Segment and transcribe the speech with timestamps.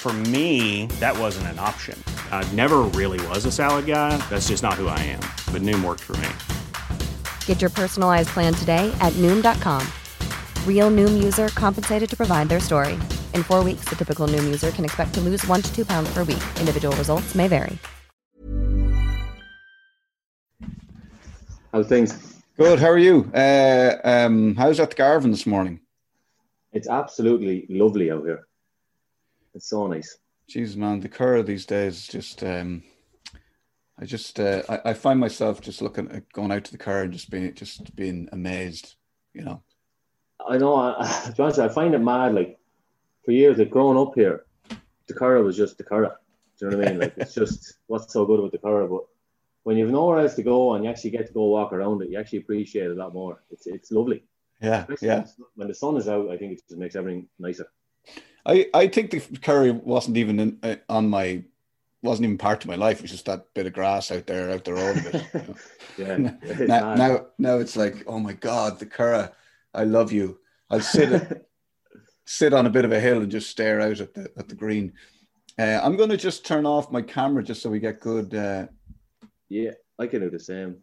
[0.00, 2.02] For me, that wasn't an option.
[2.32, 4.16] I never really was a salad guy.
[4.30, 5.20] That's just not who I am.
[5.52, 7.06] But Noom worked for me.
[7.44, 9.86] Get your personalized plan today at Noom.com.
[10.66, 12.94] Real Noom user compensated to provide their story.
[13.34, 16.08] In four weeks, the typical Noom user can expect to lose one to two pounds
[16.14, 16.42] per week.
[16.58, 17.76] Individual results may vary.
[21.74, 22.40] How's things?
[22.56, 22.78] Good.
[22.78, 23.30] How are you?
[23.34, 25.80] Uh, um, how's at the Garvin this morning?
[26.72, 28.46] It's absolutely lovely out here.
[29.54, 30.18] It's so nice.
[30.48, 32.42] Jeez, man, the Curragh these days is just.
[32.42, 32.82] Um,
[34.00, 37.02] I just uh, I, I find myself just looking at going out to the car
[37.02, 38.96] and just being just being amazed,
[39.34, 39.62] you know.
[40.48, 40.74] I know.
[40.74, 42.34] I, to be honest, I find it mad.
[42.34, 42.58] Like
[43.24, 44.46] for years, like growing up here,
[45.06, 46.16] the Curragh was just the Curragh.
[46.58, 47.00] Do you know what I mean?
[47.00, 48.88] Like it's just what's so good about the Curragh.
[48.88, 49.04] But
[49.64, 52.08] when you've nowhere else to go and you actually get to go walk around it,
[52.08, 53.42] you actually appreciate it a lot more.
[53.50, 54.24] It's it's lovely.
[54.62, 55.24] Yeah, Especially yeah.
[55.56, 57.66] When the sun is out, I think it just makes everything nicer.
[58.46, 61.44] I, I think the Curragh wasn't even in, uh, on my
[62.02, 62.98] wasn't even part of my life.
[62.98, 64.96] It was just that bit of grass out there, out the road
[65.98, 66.16] you know.
[66.24, 66.32] yeah.
[66.42, 69.32] it's now, now, now it's like, oh my god, the Curragh,
[69.74, 70.38] I love you.
[70.70, 71.46] I'll sit
[72.24, 74.54] sit on a bit of a hill and just stare out at the at the
[74.54, 74.92] green.
[75.58, 78.34] Uh, I'm going to just turn off my camera just so we get good.
[78.34, 78.66] Uh,
[79.48, 80.78] yeah, I can do the same.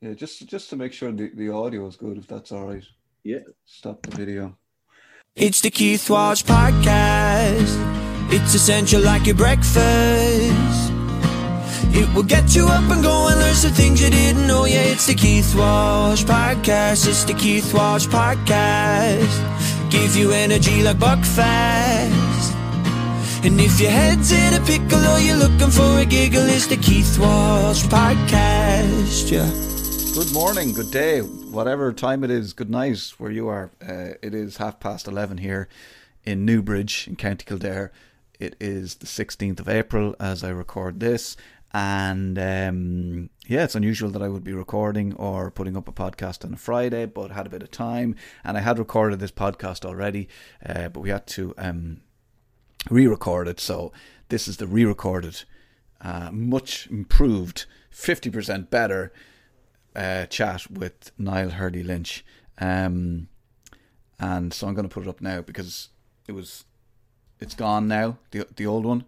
[0.00, 2.84] yeah, just just to make sure the, the audio is good, if that's all right.
[3.24, 3.40] Yeah.
[3.64, 4.56] Stop the video.
[5.38, 7.76] It's the Keith Walsh Podcast.
[8.32, 9.76] It's essential like your breakfast.
[11.92, 14.64] It will get you up and going, learn some things you didn't know.
[14.64, 17.06] Yeah, it's the Keith Walsh Podcast.
[17.06, 19.90] It's the Keith Walsh Podcast.
[19.90, 22.54] Give you energy like Buckfast.
[23.44, 26.78] And if your head's in a pickle or you're looking for a giggle, it's the
[26.78, 29.30] Keith Walsh Podcast.
[29.30, 29.50] Yeah.
[30.14, 31.20] Good morning, good day,
[31.56, 32.52] whatever time it is.
[32.52, 33.70] Good night where you are.
[33.80, 35.68] Uh, it is half past eleven here
[36.22, 37.92] in Newbridge in County Kildare.
[38.38, 41.34] It is the sixteenth of April as I record this,
[41.72, 46.44] and um, yeah, it's unusual that I would be recording or putting up a podcast
[46.44, 49.86] on a Friday, but had a bit of time, and I had recorded this podcast
[49.86, 50.28] already,
[50.64, 52.02] uh, but we had to um,
[52.90, 53.60] re-record it.
[53.60, 53.92] So
[54.28, 55.44] this is the re-recorded,
[56.02, 59.10] uh, much improved, fifty percent better
[59.96, 62.24] uh, chat with Niall Hurley Lynch.
[62.58, 63.28] Um,
[64.20, 65.88] and so I'm going to put it up now because
[66.28, 66.64] it was,
[67.40, 68.18] it's gone now.
[68.30, 69.04] The the old one,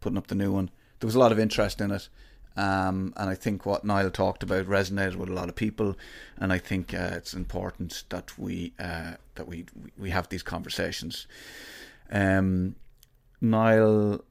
[0.00, 0.70] putting up the new one.
[1.00, 2.08] There was a lot of interest in it,
[2.56, 5.96] um, and I think what Niall talked about resonated with a lot of people.
[6.36, 9.66] And I think uh, it's important that we uh, that we
[9.98, 11.26] we have these conversations.
[12.10, 12.76] Um,
[13.40, 14.22] Niall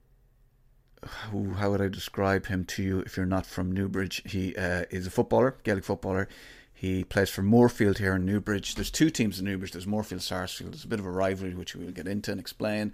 [1.31, 4.21] who, how would I describe him to you if you're not from Newbridge?
[4.25, 6.27] He uh, is a footballer, Gaelic footballer.
[6.73, 8.75] He plays for Moorfield here in Newbridge.
[8.75, 9.71] There's two teams in Newbridge.
[9.71, 10.73] There's Moorfield, Sarsfield.
[10.73, 12.91] There's a bit of a rivalry which we will get into and explain.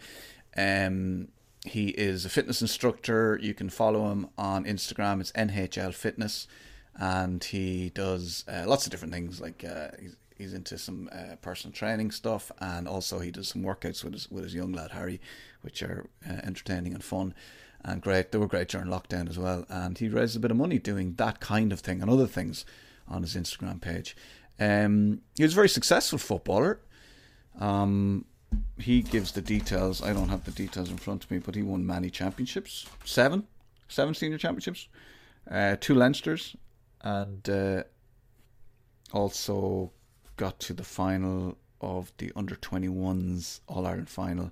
[0.56, 1.30] Um,
[1.66, 3.40] he is a fitness instructor.
[3.42, 5.20] You can follow him on Instagram.
[5.20, 6.48] It's NHL Fitness,
[6.96, 9.42] and he does uh, lots of different things.
[9.42, 13.64] Like uh, he's, he's into some uh, personal training stuff, and also he does some
[13.64, 15.20] workouts with his with his young lad Harry,
[15.62, 17.34] which are uh, entertaining and fun
[17.84, 18.32] and great.
[18.32, 19.66] They were great during lockdown as well.
[19.70, 22.66] And he raised a bit of money doing that kind of thing and other things
[23.08, 24.16] on his Instagram page.
[24.60, 26.80] Um, he was a very successful footballer.
[27.60, 28.26] Um,
[28.78, 30.02] he gives the details.
[30.02, 32.86] I don't have the details in front of me, but he won many championships.
[33.06, 33.48] Seven,
[33.88, 34.88] seven senior championships,
[35.50, 36.56] uh, two Leinsters,
[37.02, 37.84] and uh,
[39.14, 39.92] also
[40.38, 44.52] got to the final of the under 21s All Ireland final.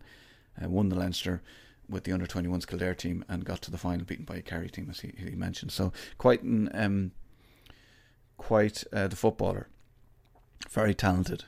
[0.61, 1.41] Uh, won the Leinster
[1.89, 4.69] with the under 21s Kildare team and got to the final, beaten by a Kerry
[4.69, 5.71] team, as he, he mentioned.
[5.71, 7.11] So quite an um,
[8.37, 9.67] quite uh, the footballer,
[10.69, 11.45] very talented.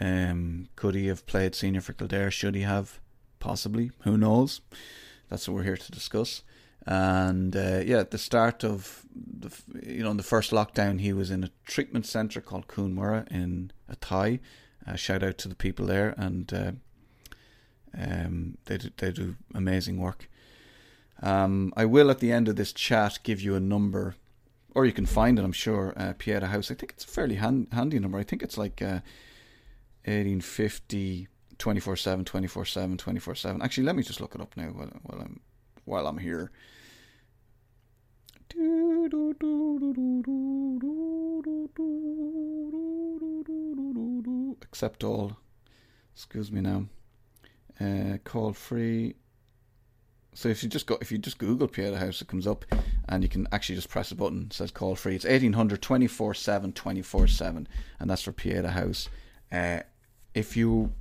[0.00, 2.30] Um, could he have played senior for Kildare?
[2.30, 3.00] Should he have?
[3.40, 3.90] Possibly.
[4.02, 4.60] Who knows?
[5.28, 6.42] That's what we're here to discuss.
[6.86, 9.50] And uh, yeah, at the start of the
[9.82, 13.30] you know in the first lockdown, he was in a treatment centre called Cuan Mhuire
[13.30, 14.40] in Athy.
[14.86, 16.80] Uh, shout out to the people there and.
[17.96, 20.28] Um, they do, they do amazing work.
[21.22, 24.14] Um, I will at the end of this chat give you a number,
[24.74, 25.44] or you can find it.
[25.44, 26.70] I'm sure uh, Pieta House.
[26.70, 28.18] I think it's a fairly hand, handy number.
[28.18, 29.00] I think it's like uh,
[30.04, 34.66] 1850 24 7 24 7 24 7 actually let me just look it up now
[34.66, 35.40] while, while i'm
[35.84, 36.52] while i'm here
[44.62, 45.36] Accept all.
[46.14, 46.86] Excuse me now.
[47.80, 49.14] Uh, call free.
[50.34, 52.64] So if you just go, if you just Google Pieta House, it comes up,
[53.08, 54.46] and you can actually just press a button.
[54.50, 55.16] It says call free.
[55.16, 59.08] It's 1800 24 7 24 7, and that's for Pieta House.
[59.50, 59.80] Uh,
[60.34, 60.92] if you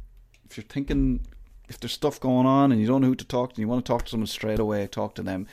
[0.50, 1.22] if you're thinking
[1.68, 3.68] if there's stuff going on and you don't know who to talk to, and you
[3.68, 5.48] want to talk to someone straight away, talk to them.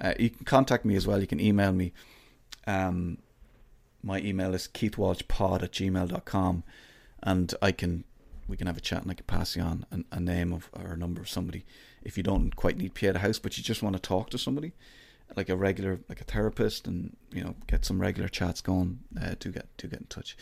[0.00, 1.20] Uh, you can contact me as well.
[1.20, 1.92] You can email me.
[2.66, 3.18] Um,
[4.02, 6.62] my email is keithwalshpod at gmail.com
[7.22, 8.04] and I can
[8.48, 10.92] we can have a chat and I can pass you on a, name of or
[10.92, 11.64] a number of somebody.
[12.02, 14.72] If you don't quite need Pieta House, but you just want to talk to somebody
[15.36, 19.34] like a regular like a therapist and you know get some regular chats going uh,
[19.38, 20.36] do get do get in touch.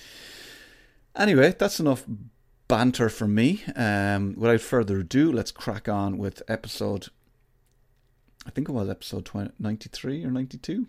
[1.17, 2.05] Anyway that's enough
[2.69, 3.63] banter from me.
[3.75, 7.09] Um, without further ado let's crack on with episode
[8.47, 10.87] I think it was episode 20, 93 or 92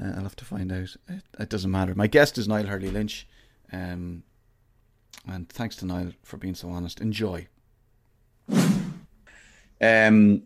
[0.00, 0.96] uh, I'll have to find out.
[1.08, 1.94] It, it, doesn't matter.
[1.94, 3.26] My guest is Niall Hurley Lynch
[3.72, 4.22] um,
[5.26, 7.46] and thanks to Niall for being so honest enjoy
[9.80, 10.42] um,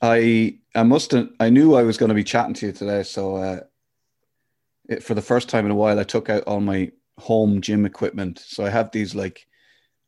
[0.00, 3.36] I I must I knew I was going to be chatting to you today, so
[3.36, 3.60] uh,
[4.88, 7.86] it, for the first time in a while, I took out all my home gym
[7.86, 8.40] equipment.
[8.40, 9.46] So I have these like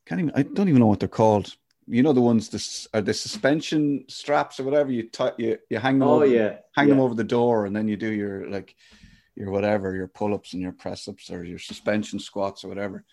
[0.06, 1.54] can't even I don't even know what they're called.
[1.86, 4.90] You know the ones this are the suspension straps or whatever.
[4.90, 6.08] You t- you you hang them.
[6.08, 6.94] Oh over, yeah, hang yeah.
[6.94, 8.74] them over the door, and then you do your like
[9.36, 13.04] your whatever your pull ups and your press ups or your suspension squats or whatever.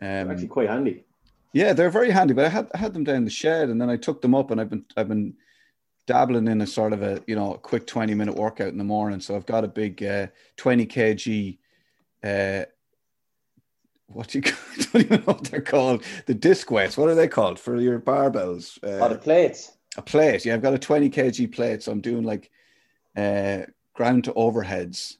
[0.00, 1.04] Um, actually quite handy.
[1.52, 2.34] Yeah, they're very handy.
[2.34, 4.50] But I had I had them down the shed, and then I took them up,
[4.50, 5.34] and I've been I've been
[6.06, 8.84] dabbling in a sort of a you know a quick twenty minute workout in the
[8.84, 9.20] morning.
[9.20, 10.26] So I've got a big uh,
[10.56, 11.58] twenty kg.
[12.22, 12.64] Uh,
[14.08, 14.44] what do you
[14.78, 16.04] I don't even know what they're called.
[16.26, 16.96] The disc weights.
[16.96, 18.78] What are they called for your barbells?
[18.84, 19.72] Uh, oh, the plates.
[19.96, 20.44] A plate.
[20.44, 22.50] Yeah, I've got a twenty kg plate, so I'm doing like
[23.16, 23.62] uh,
[23.94, 25.16] ground to overheads,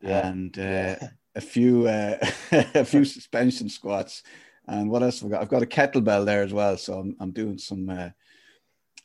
[0.00, 0.26] yeah.
[0.26, 0.96] and uh,
[1.34, 2.18] a few uh,
[2.52, 4.22] a few suspension squats
[4.66, 5.42] and what else have I got?
[5.42, 6.76] I've got a kettlebell there as well.
[6.76, 8.10] So I'm, I'm doing some, uh,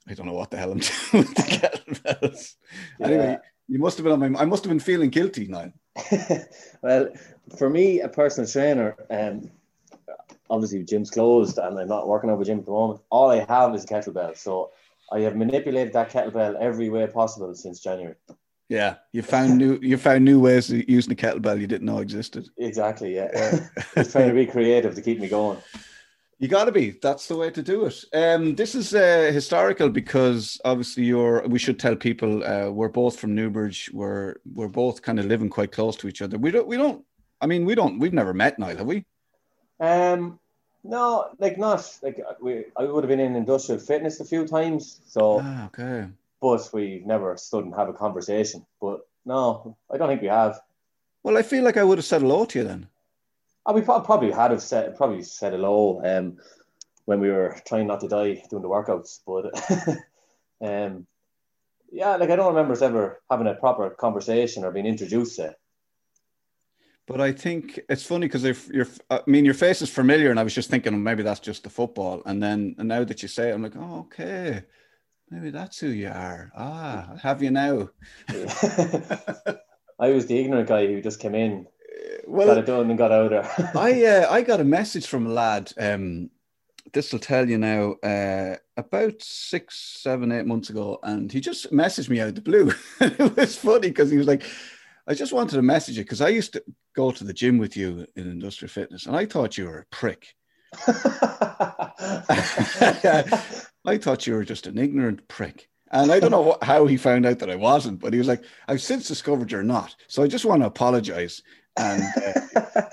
[0.08, 0.80] I don't know what the hell I'm
[1.12, 2.56] doing with the kettlebells.
[3.00, 3.06] Yeah.
[3.08, 3.38] Anyway,
[3.68, 5.72] you must have been on my, I must have been feeling guilty now.
[6.82, 7.10] well,
[7.58, 9.52] for me, a personal trainer, um,
[10.50, 13.02] obviously gym's closed and I'm not working over gym at the moment.
[13.10, 14.38] All I have is a kettlebell.
[14.38, 14.72] So
[15.12, 18.16] I have manipulated that kettlebell every way possible since January.
[18.70, 21.98] Yeah, you found new you found new ways of using the kettlebell you didn't know
[21.98, 22.50] existed.
[22.58, 23.16] Exactly.
[23.16, 25.58] Yeah, just trying to be creative to keep me going.
[26.38, 26.92] You got to be.
[27.02, 28.06] That's the way to do it.
[28.14, 31.46] Um, this is uh, historical because obviously you're.
[31.48, 33.90] We should tell people uh, we're both from Newbridge.
[33.92, 36.38] We're we're both kind of living quite close to each other.
[36.38, 36.68] We don't.
[36.68, 37.04] We don't.
[37.42, 37.98] I mean, we don't.
[37.98, 39.04] We've never met, Niall, have we?
[39.80, 40.40] Um,
[40.84, 42.66] no, like not like we.
[42.78, 45.02] I would have been in industrial fitness a few times.
[45.08, 46.08] So ah, okay
[46.42, 48.66] but we've never stood and have a conversation.
[48.82, 50.60] But no, I don't think we have.
[51.24, 52.88] Well, I feel like I would have said hello to you then.
[53.66, 56.38] Oh, we probably had have said probably said hello um,
[57.06, 59.20] when we were trying not to die doing the workouts.
[59.26, 59.54] But
[60.68, 61.06] um,
[61.92, 65.56] yeah, like I don't remember us ever having a proper conversation or being introduced to.
[67.06, 70.40] But I think it's funny because if you're, I mean, your face is familiar, and
[70.40, 73.22] I was just thinking well, maybe that's just the football, and then and now that
[73.24, 74.64] you say it, I'm like, oh, okay.
[75.32, 76.52] Maybe that's who you are.
[76.56, 77.90] Ah, have you now?
[80.00, 81.68] I was the ignorant guy who just came in,
[82.26, 83.72] well, got it done, and got out of there.
[83.76, 85.72] I uh, I got a message from a lad.
[85.78, 86.30] Um,
[86.94, 87.94] this will tell you now.
[88.04, 92.42] Uh, about six, seven, eight months ago, and he just messaged me out of the
[92.42, 92.72] blue.
[93.02, 94.44] it was funny because he was like,
[95.06, 96.64] "I just wanted to message you because I used to
[96.96, 99.86] go to the gym with you in industrial fitness, and I thought you were a
[99.96, 100.34] prick."
[103.86, 105.70] I thought you were just an ignorant prick.
[105.92, 108.28] And I don't know what, how he found out that I wasn't, but he was
[108.28, 109.96] like, I've since discovered you're not.
[110.08, 111.42] So I just want to apologize.
[111.78, 112.04] And
[112.56, 112.82] uh,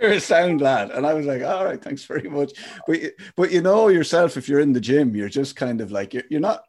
[0.00, 0.92] you're a sound lad.
[0.92, 2.52] And I was like, all right, thanks very much.
[2.86, 3.00] But,
[3.36, 6.22] but you know yourself, if you're in the gym, you're just kind of like, you're,
[6.30, 6.64] you're not,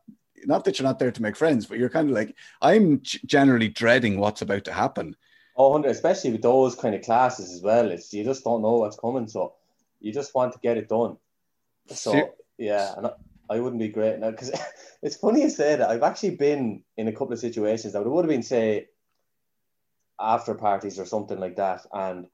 [0.45, 3.67] not that you're not there to make friends, but you're kind of like, I'm generally
[3.67, 5.15] dreading what's about to happen.
[5.55, 7.91] Oh, especially with those kind of classes as well.
[7.91, 9.27] It's, you just don't know what's coming.
[9.27, 9.53] So
[9.99, 11.17] you just want to get it done.
[11.87, 12.93] So, yeah.
[12.97, 13.11] And
[13.49, 14.51] I wouldn't be great now because
[15.01, 15.89] it's funny you say that.
[15.89, 18.87] I've actually been in a couple of situations that it would have been, say,
[20.19, 22.27] after parties or something like that, and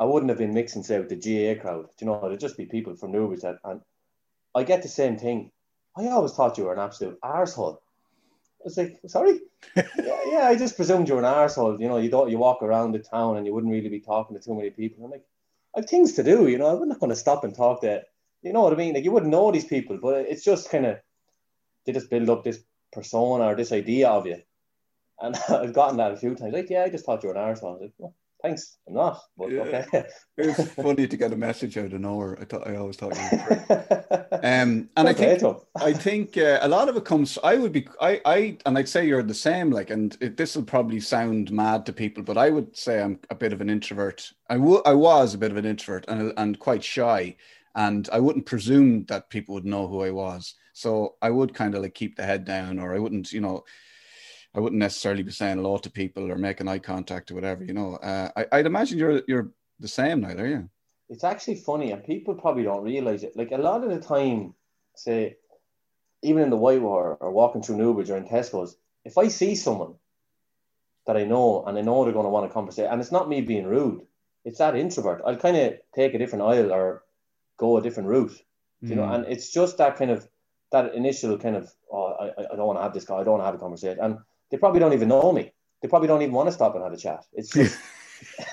[0.00, 1.86] I wouldn't have been mixing, say, with the GA crowd.
[1.96, 3.80] Do You know, it'd just be people from Newbridge that, and
[4.54, 5.50] I get the same thing.
[5.96, 7.76] I always thought you were an absolute arsehole.
[7.76, 9.40] I was like, sorry?
[9.76, 11.80] yeah, yeah, I just presumed you were an arsehole.
[11.80, 14.36] You know, you thought you walk around the town and you wouldn't really be talking
[14.36, 15.04] to too many people.
[15.04, 15.24] I'm like,
[15.76, 18.02] I have things to do, you know, I'm not going to stop and talk to
[18.42, 18.94] you know what I mean?
[18.94, 20.98] Like you wouldn't know these people, but it's just kind of
[21.86, 22.60] they just build up this
[22.92, 24.38] persona or this idea of you.
[25.20, 26.52] And I've gotten that a few times.
[26.52, 27.70] Like, yeah, I just thought you were an arsehole.
[27.70, 29.20] I was like, well, thanks, I'm not.
[29.36, 29.62] But Yeah.
[29.62, 30.04] okay.
[30.38, 32.38] It's funny to get a message out of nowhere.
[32.40, 34.26] I thought I always thought you were.
[34.42, 35.42] Um, and I think
[35.76, 37.38] I think uh, a lot of it comes.
[37.44, 37.86] I would be.
[38.00, 38.20] I.
[38.24, 38.58] I.
[38.66, 39.70] And I'd say you're the same.
[39.70, 43.34] Like, and this will probably sound mad to people, but I would say I'm a
[43.36, 44.32] bit of an introvert.
[44.48, 47.36] I wa- I was a bit of an introvert and and quite shy,
[47.74, 50.54] and I wouldn't presume that people would know who I was.
[50.74, 53.64] So I would kind of like keep the head down, or I wouldn't, you know.
[54.54, 57.72] I wouldn't necessarily be saying hello to people or making eye contact or whatever, you
[57.72, 57.96] know.
[57.96, 59.50] Uh, I, I'd imagine you're you're
[59.80, 60.68] the same, Niall, are you?
[61.12, 63.36] it's actually funny, and people probably don't realize it.
[63.36, 64.54] Like a lot of the time,
[64.96, 65.36] say,
[66.22, 69.94] even in the Whitewater or walking through Newbridge or in Tesco's, if I see someone
[71.06, 73.28] that I know and I know they're going to want to conversate, and it's not
[73.28, 74.06] me being rude,
[74.46, 75.20] it's that introvert.
[75.26, 77.02] I'll kind of take a different aisle or
[77.56, 78.36] go a different route,
[78.80, 79.02] you know.
[79.02, 79.14] Mm.
[79.14, 80.28] And it's just that kind of
[80.70, 83.24] that initial kind of, oh, I, I- I don't want to have this guy, I
[83.24, 84.18] don't want to have a conversation, and
[84.50, 85.52] they probably don't even know me.
[85.80, 87.24] They probably don't even want to stop and have a chat.
[87.32, 87.78] It's just.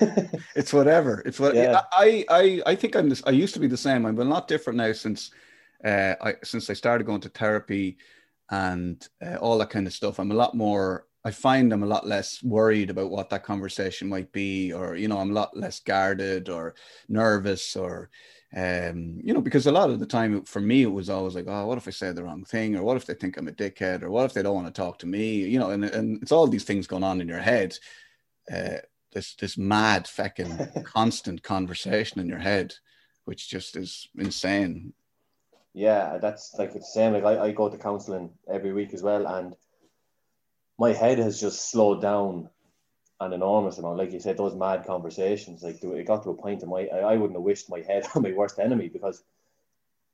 [0.56, 1.22] it's whatever.
[1.24, 1.82] It's what Yeah.
[1.92, 4.04] I, I I think I'm this I used to be the same.
[4.04, 5.30] I'm a lot different now since
[5.84, 7.98] uh I since I started going to therapy
[8.50, 10.18] and uh, all that kind of stuff.
[10.18, 14.08] I'm a lot more I find I'm a lot less worried about what that conversation
[14.08, 16.74] might be or you know, I'm a lot less guarded or
[17.08, 18.10] nervous or
[18.56, 21.44] um you know because a lot of the time for me it was always like
[21.46, 23.52] oh what if i say the wrong thing or what if they think i'm a
[23.52, 26.20] dickhead or what if they don't want to talk to me you know and, and
[26.20, 27.78] it's all these things going on in your head
[28.52, 28.78] uh,
[29.12, 32.74] this this mad fucking constant conversation in your head,
[33.24, 34.92] which just is insane.
[35.72, 37.12] Yeah, that's like it's the same.
[37.12, 39.54] Like I, I go to counselling every week as well, and
[40.78, 42.48] my head has just slowed down
[43.20, 43.98] an enormous amount.
[43.98, 45.62] Like you said, those mad conversations.
[45.62, 48.06] Like it got to a point in my I, I wouldn't have wished my head
[48.14, 49.22] on my worst enemy because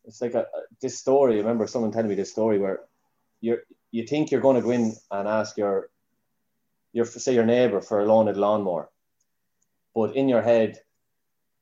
[0.04, 0.46] it's like a,
[0.80, 1.34] this story.
[1.34, 2.80] I remember someone telling me this story where
[3.40, 5.88] you're you think you're going to go in and ask your
[6.92, 8.90] your say your neighbor for a loan at lawnmower,
[9.94, 10.80] but in your head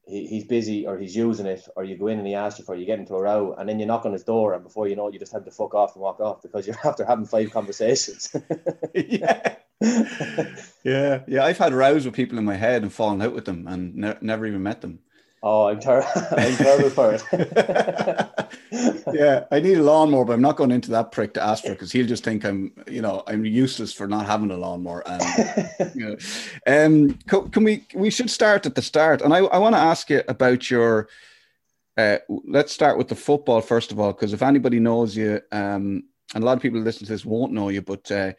[0.06, 2.64] he, he's busy or he's using it, or you go in and he asks you
[2.64, 4.62] for it, you get into a row, and then you knock on his door, and
[4.62, 6.76] before you know it, you just have to fuck off and walk off because you're
[6.84, 8.34] after having five conversations.
[8.94, 9.56] yeah.
[10.85, 11.45] yeah, yeah.
[11.45, 14.19] I've had rows with people in my head and fallen out with them and ne-
[14.21, 15.00] never even met them.
[15.43, 17.23] oh, I'm, ter- I'm terrible for it.
[19.12, 21.71] yeah, I need a lawnmower, but I'm not going into that prick to ask for
[21.71, 25.02] because he'll just think I'm, you know, I'm useless for not having a lawnmower.
[25.07, 26.16] And you know,
[26.66, 27.85] um, co- can we?
[27.95, 31.09] We should start at the start, and I, I want to ask you about your.
[31.97, 36.02] Uh, let's start with the football first of all, because if anybody knows you, um,
[36.35, 38.33] and a lot of people listening to this won't know you, but uh,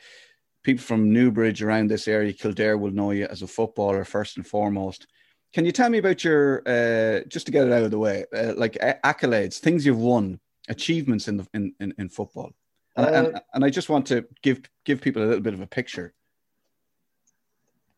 [0.66, 4.46] people from Newbridge around this area, Kildare, will know you as a footballer first and
[4.46, 5.06] foremost.
[5.54, 8.26] Can you tell me about your, uh, just to get it out of the way,
[8.36, 12.52] uh, like a- accolades, things you've won, achievements in the in, in, in football,
[12.96, 15.62] and, and, Uh, and I just want to give give people a little bit of
[15.62, 16.14] a picture.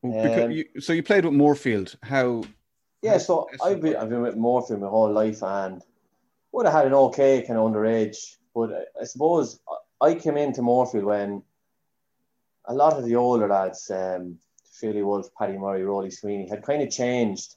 [0.04, 1.96] Because Um, you, so you played with Moorfield.
[2.04, 2.44] How?
[3.02, 5.82] yeah, so I've been, I've been with Moorfield my whole life and
[6.52, 8.18] would have had an okay kind of underage,
[8.54, 9.60] but I, I suppose
[10.02, 11.42] I came into Moorfield when
[12.68, 14.38] a lot of the older lads, um,
[14.80, 17.56] Philly Wolf, Paddy Murray, Rolly Sweeney, had kind of changed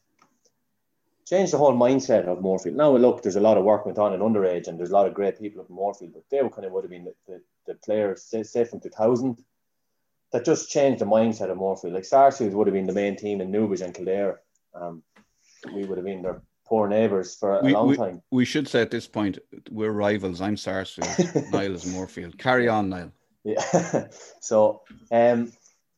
[1.26, 2.76] changed the whole mindset of Moorfield.
[2.76, 5.06] Now, look, there's a lot of work went on in underage, and there's a lot
[5.06, 7.40] of great people in Moorfield, but they were kind of would have been the, the,
[7.68, 9.38] the players, say, say from 2000,
[10.32, 11.94] that just changed the mindset of Moorfield.
[11.94, 14.40] Like Sarsfield would have been the main team in Newbridge and Kildare.
[14.74, 15.04] Um,
[15.72, 18.22] we would have been their poor neighbours for a We, long we, time.
[18.32, 19.38] we should say at this point
[19.70, 20.40] we're rivals.
[20.40, 22.38] I'm Sarsfield, Niall is Moorfield.
[22.38, 23.12] Carry on, Niall.
[23.44, 24.08] Yeah.
[24.40, 25.52] so um,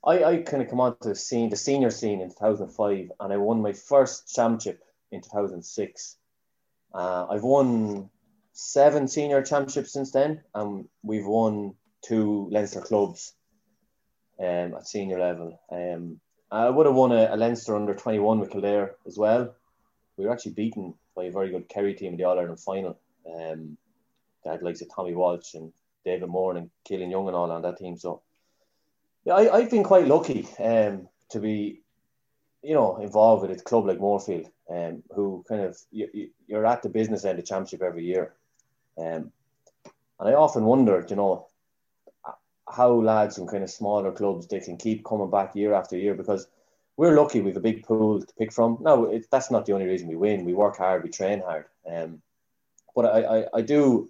[0.04, 3.36] I, I kind of come onto the scene, the senior scene in 2005, and I
[3.36, 6.16] won my first championship in 2006.
[6.94, 8.10] Uh, I've won
[8.52, 13.34] seven senior championships since then, and we've won two Leinster clubs
[14.38, 15.60] um, at senior level.
[15.70, 16.20] Um,
[16.50, 19.54] I would have won a, a Leinster under 21 with Kildare as well.
[20.16, 22.98] We were actually beaten by a very good Kerry team in the All Ireland final.
[23.26, 23.78] Um,
[24.44, 25.72] they had likes of Tommy Walsh and
[26.04, 27.96] David Moore and Killian Young and all on that team.
[27.96, 28.22] So
[29.24, 31.80] yeah, I, I've been quite lucky um, to be,
[32.62, 36.66] you know, involved with a club like Moorfield, um, who kind of you, you, you're
[36.66, 38.34] at the business end of championship every year,
[38.98, 39.32] um,
[40.18, 41.46] and I often wondered, you know,
[42.68, 46.14] how lads from kind of smaller clubs they can keep coming back year after year
[46.14, 46.46] because
[46.96, 48.78] we're lucky we've a big pool to pick from.
[48.80, 50.44] No, it, that's not the only reason we win.
[50.44, 52.22] We work hard, we train hard, um,
[52.94, 54.08] but I, I, I do.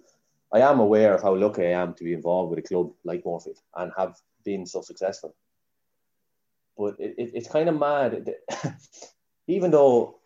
[0.53, 3.25] I am aware of how lucky I am to be involved with a club like
[3.25, 5.35] Moorfield and have been so successful.
[6.77, 8.35] But it, it, it's kind of mad,
[9.47, 10.19] even though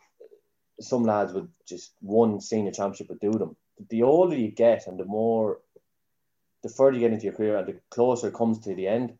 [0.82, 3.56] some lads would just one senior championship would do them.
[3.90, 5.60] The older you get and the more,
[6.62, 9.18] the further you get into your career and the closer it comes to the end,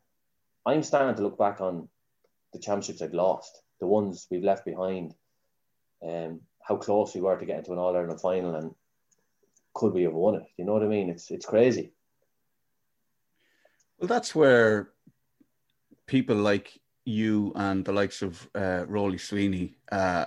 [0.66, 1.88] I'm starting to look back on
[2.52, 5.16] the championships I've lost, the ones we've left behind,
[6.04, 8.76] um, how close we were to getting to an All Ireland final, and
[9.74, 10.44] could we have won it?
[10.58, 11.10] You know what I mean?
[11.10, 11.92] It's it's crazy.
[14.00, 14.92] Well, that's where
[16.06, 20.26] people like you and the likes of uh, Rolly Sweeney uh,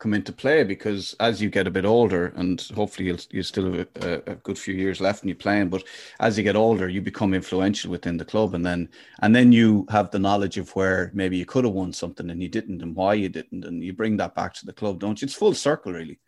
[0.00, 3.72] come into play because as you get a bit older, and hopefully you'll, you still
[3.72, 5.84] have a, a, good few years left and you're playing, but
[6.18, 8.88] as you get older, you become influential within the club, and then
[9.20, 12.42] and then you have the knowledge of where maybe you could have won something and
[12.42, 15.20] you didn't, and why you didn't, and you bring that back to the club, don't
[15.20, 15.26] you?
[15.26, 16.18] It's full circle, really.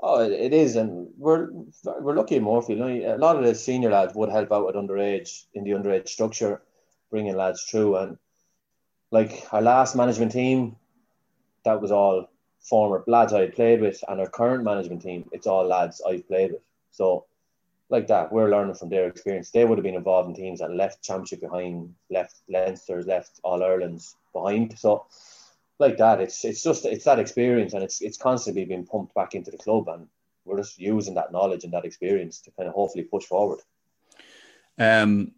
[0.00, 1.48] Oh, it is, and we're
[2.00, 3.14] we're lucky in Moorefield.
[3.14, 6.62] A lot of the senior lads would help out with underage in the underage structure,
[7.10, 8.18] bringing lads through, and
[9.10, 10.76] like our last management team,
[11.64, 15.66] that was all former lads I played with, and our current management team, it's all
[15.66, 16.62] lads I've played with.
[16.92, 17.24] So,
[17.88, 19.50] like that, we're learning from their experience.
[19.50, 23.62] They would have been involved in teams that left Championship behind, left Leinster's, left All
[23.64, 24.78] Ireland's behind.
[24.78, 25.06] So,
[25.78, 29.34] like that, it's it's just it's that experience, and it's it's constantly being pumped back
[29.34, 30.08] into the club, and
[30.44, 33.60] we're just using that knowledge and that experience to kind of hopefully push forward.
[34.78, 35.32] Um,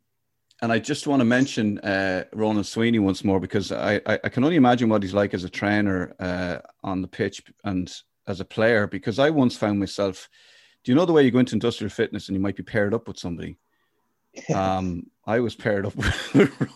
[0.62, 4.28] and I just want to mention uh, Ronan Sweeney once more because I, I, I,
[4.28, 7.90] can only imagine what he's like as a trainer uh, on the pitch and
[8.26, 8.86] as a player.
[8.86, 10.28] Because I once found myself,
[10.84, 12.92] do you know the way you go into industrial fitness and you might be paired
[12.92, 13.56] up with somebody?
[14.54, 15.96] um, I was paired up
[16.34, 16.70] with,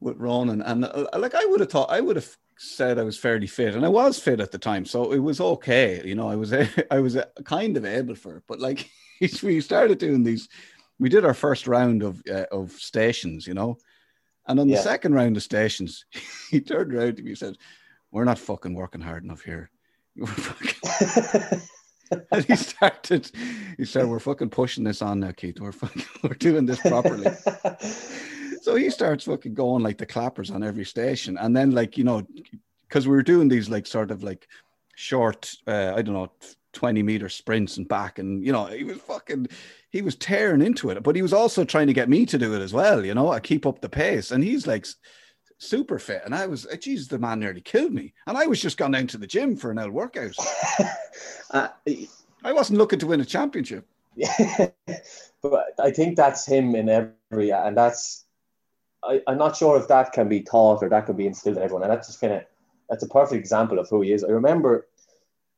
[0.00, 3.16] with Ronan, and uh, like I would have thought, I would have said I was
[3.16, 6.02] fairly fit, and I was fit at the time, so it was okay.
[6.04, 6.52] You know, I was
[6.90, 8.90] I was kind of able for it, but like
[9.42, 10.48] we started doing these
[10.98, 13.78] we did our first round of uh, of stations, you know,
[14.46, 14.76] and on yeah.
[14.76, 16.04] the second round of stations,
[16.50, 17.56] he turned around to me and said,
[18.10, 19.70] "We're not fucking working hard enough here."
[22.32, 23.30] and he started,
[23.76, 25.60] he said, "We're fucking pushing this on now, Keith.
[25.60, 27.26] We're fucking, we're doing this properly."
[28.60, 32.04] So he starts fucking going like the clappers on every station, and then like you
[32.04, 32.26] know,
[32.88, 34.48] because we were doing these like sort of like
[34.98, 36.32] short, uh, I don't know,
[36.72, 38.18] 20 meter sprints and back.
[38.18, 39.46] And, you know, he was fucking,
[39.90, 42.54] he was tearing into it, but he was also trying to get me to do
[42.54, 44.32] it as well, you know, I keep up the pace.
[44.32, 44.86] And he's like
[45.58, 46.22] super fit.
[46.24, 48.12] And I was, geez, the man nearly killed me.
[48.26, 50.34] And I was just gone down to the gym for an hour workout.
[51.52, 51.68] uh,
[52.44, 53.86] I wasn't looking to win a championship.
[54.16, 54.70] Yeah.
[55.42, 58.24] but I think that's him in every, and that's,
[59.04, 61.62] I, I'm not sure if that can be taught or that can be instilled in
[61.62, 61.82] everyone.
[61.82, 62.42] And that's just kind of,
[62.88, 64.24] that's a perfect example of who he is.
[64.24, 64.86] I remember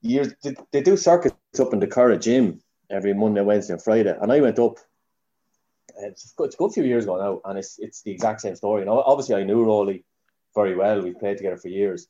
[0.03, 4.17] years they, they do circuits up in the Curragh gym every Monday, Wednesday, and Friday,
[4.21, 4.79] and I went up.
[6.03, 8.83] It's, it's a good few years ago now, and it's it's the exact same story.
[8.83, 10.05] And obviously, I knew Rolly
[10.55, 11.03] very well.
[11.03, 12.09] We played together for years,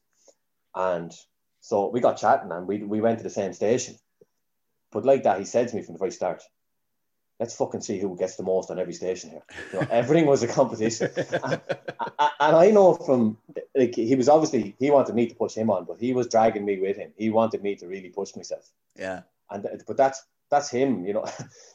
[0.75, 1.13] and
[1.61, 3.97] so we got chatting, and we we went to the same station.
[4.93, 6.43] But like that, he said to me from the very start,
[7.41, 9.43] let's fucking see who gets the most on every station here.
[9.73, 11.11] You know, everything was a competition.
[11.17, 11.61] and,
[12.19, 13.39] and, I know from
[13.75, 16.67] like he was obviously he wanted me to push him on, but he was dragging
[16.67, 17.13] me with him.
[17.17, 18.71] He wanted me to really push myself.
[18.95, 19.23] Yeah.
[19.51, 21.27] And but that's that's him, you know.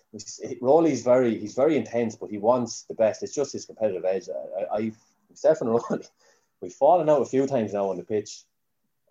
[0.62, 3.24] Rolly's very he's very intense, but he wants the best.
[3.24, 4.30] It's just his competitive edge.
[4.30, 4.92] I, I
[5.34, 6.06] Stefan Rolly,
[6.62, 8.44] we've fallen out a few times now on the pitch.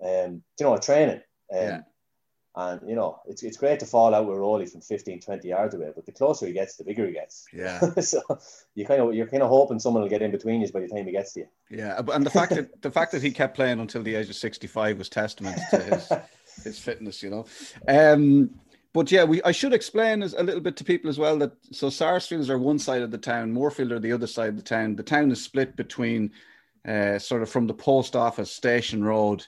[0.01, 1.21] Um, you know, training.
[1.53, 1.81] Um, yeah
[2.57, 5.75] and you know, it's, it's great to fall out with Rolly from 15, 20 yards
[5.75, 7.47] away, but the closer he gets, the bigger he gets.
[7.53, 7.81] Yeah.
[8.01, 8.23] so
[8.75, 10.89] you kind of you're kind of hoping someone will get in between you by the
[10.89, 11.47] time he gets to you.
[11.69, 14.37] Yeah, and the fact that the fact that he kept playing until the age of
[14.37, 16.13] 65 was testament to his
[16.65, 17.47] his fitness, you know.
[17.89, 18.51] Um,
[18.93, 21.53] but yeah, we I should explain as, a little bit to people as well that
[21.73, 24.63] so Sarsfields are one side of the town, Moorfield are the other side of the
[24.63, 24.95] town.
[24.95, 26.31] The town is split between
[26.87, 29.45] uh, sort of from the post office station road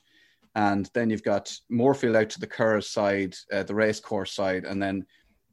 [0.56, 4.82] and then you've got Moorefield out to the Curragh side, uh, the racecourse side, and
[4.82, 5.04] then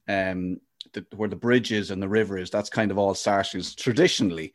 [0.07, 0.61] um,
[0.93, 2.49] the, where the bridge is and the river is.
[2.49, 4.53] That's kind of all Sarsfields traditionally.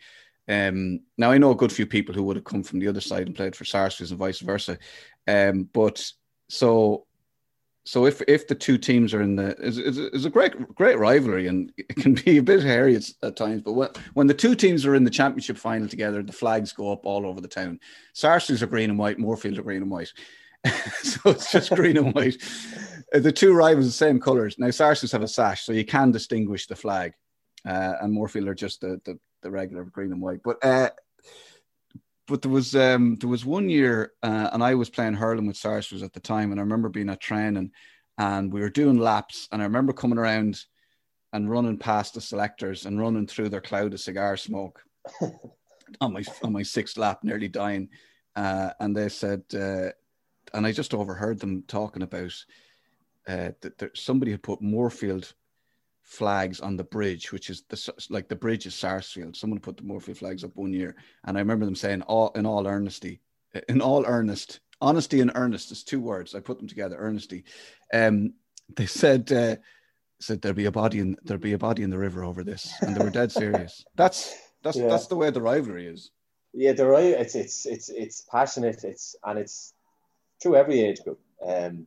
[0.48, 3.02] Um, now I know a good few people who would have come from the other
[3.02, 4.78] side and played for Sarsfields and vice versa.
[5.26, 6.11] Um, but
[6.48, 7.06] so
[7.88, 11.72] so if if the two teams are in the is a great great rivalry and
[11.78, 14.84] it can be a bit hairy at, at, times but when, when the two teams
[14.84, 17.80] are in the championship final together the flags go up all over the town
[18.12, 20.12] Sarsfields are green and white Moorefield are green and white
[21.03, 22.37] so it's just green and white.
[23.14, 24.59] Uh, the two rivals the same colours.
[24.59, 27.12] Now Sarsfields have a sash, so you can distinguish the flag,
[27.66, 30.40] uh, and Moorefield are just the, the, the regular green and white.
[30.42, 30.90] But uh,
[32.27, 35.57] but there was um, there was one year, uh, and I was playing hurling with
[35.57, 37.71] Sarsfields at the time, and I remember being at training,
[38.18, 40.62] and we were doing laps, and I remember coming around
[41.33, 44.83] and running past the selectors and running through their cloud of cigar smoke
[46.01, 47.88] on my on my sixth lap, nearly dying.
[48.37, 49.90] Uh, and they said, uh,
[50.54, 52.32] and I just overheard them talking about
[53.26, 55.32] uh, that there, somebody had put Moorefield
[56.02, 59.37] flags on the bridge, which is the like the bridge is Sarsfield.
[59.37, 62.46] Someone put the Moorefield flags up one year, and I remember them saying, "All in
[62.46, 63.20] all earnesty,
[63.68, 66.34] in all earnest, honesty and earnest is two words.
[66.34, 67.44] I put them together, earnesty.
[67.92, 68.34] Um,
[68.74, 69.56] they said uh,
[70.20, 72.72] said there'll be a body in there'll be a body in the river over this,
[72.80, 73.84] and they were dead serious.
[73.96, 74.88] That's that's yeah.
[74.88, 76.11] that's the way the rivalry is.
[76.52, 76.90] Yeah, the.
[76.92, 78.82] It's it's it's it's passionate.
[78.82, 79.74] It's and it's
[80.40, 81.20] through every age group.
[81.46, 81.87] Um,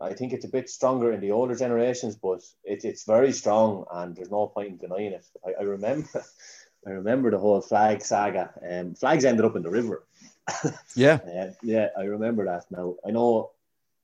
[0.00, 3.84] I think it's a bit stronger in the older generations, but it, it's very strong,
[3.92, 5.24] and there's no point in denying it.
[5.46, 6.08] I, I remember,
[6.86, 8.50] I remember the whole flag saga.
[8.68, 10.04] Um, flags ended up in the river.
[10.96, 12.64] yeah, uh, yeah, I remember that.
[12.70, 13.52] Now I know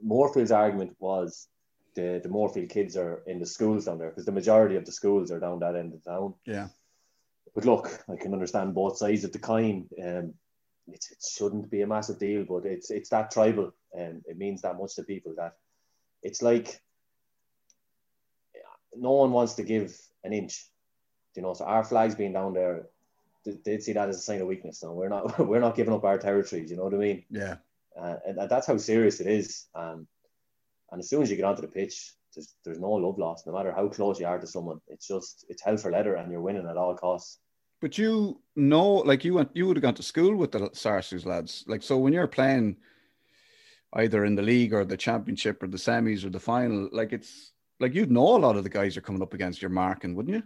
[0.00, 1.48] Moorfield's argument was
[1.96, 4.92] the the Moorfield kids are in the schools down there because the majority of the
[4.92, 6.34] schools are down that end of town.
[6.44, 6.68] Yeah,
[7.56, 9.88] but look, I can understand both sides of the coin.
[10.00, 10.34] Um,
[10.92, 14.62] it, it shouldn't be a massive deal, but it's it's that tribal, and it means
[14.62, 15.54] that much to people that
[16.22, 16.80] it's like
[18.94, 20.66] no one wants to give an inch.
[21.36, 22.86] You know, so our flags being down there,
[23.64, 24.80] they'd see that as a sign of weakness.
[24.80, 26.66] So we're not we're not giving up our territory.
[26.66, 27.24] you know what I mean?
[27.30, 27.56] Yeah.
[27.98, 29.66] Uh, and that's how serious it is.
[29.74, 30.06] Um,
[30.90, 33.52] and as soon as you get onto the pitch, there's, there's no love lost, no
[33.52, 34.80] matter how close you are to someone.
[34.86, 37.38] It's just it's hell for leather, and you're winning at all costs.
[37.80, 41.24] But you know, like you went, you would have gone to school with the Sarsus
[41.24, 41.64] lads.
[41.68, 42.76] Like so, when you're playing
[43.94, 47.52] either in the league or the championship or the semis or the final, like it's
[47.80, 50.36] like you'd know a lot of the guys you're coming up against your marking, wouldn't
[50.36, 50.42] you?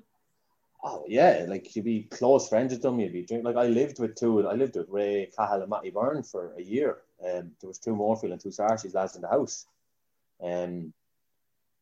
[0.85, 2.99] Oh yeah, like you'd be close friends with them.
[3.01, 4.47] You'd be drink like I lived with two.
[4.47, 6.99] I lived with Ray Cahill and Matty Byrne for a year.
[7.25, 9.67] And um, there was two Moorfield and two Sarsies lads in the house.
[10.43, 10.93] Um,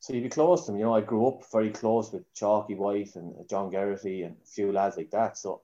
[0.00, 0.80] so you'd be close to them.
[0.80, 4.46] You know, I grew up very close with Chalky White and John Geraghty and a
[4.46, 5.36] few lads like that.
[5.36, 5.60] So,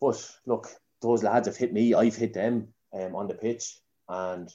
[0.00, 0.68] but look,
[1.02, 1.94] those lads have hit me.
[1.94, 4.48] I've hit them um, on the pitch, and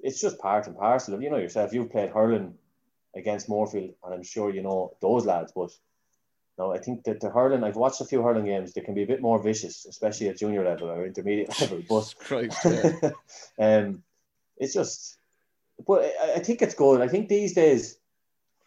[0.00, 1.72] it's just part and parcel of you know yourself.
[1.72, 2.54] You've played hurling
[3.16, 5.52] against Moorfield, and I'm sure you know those lads.
[5.52, 5.70] But
[6.56, 7.64] no, I think that the hurling.
[7.64, 8.72] I've watched a few hurling games.
[8.72, 11.82] They can be a bit more vicious, especially at junior level or intermediate level.
[11.88, 13.10] But Christ, yeah.
[13.58, 14.04] um,
[14.56, 15.18] it's just.
[15.86, 17.00] But I, think it's good.
[17.00, 17.98] I think these days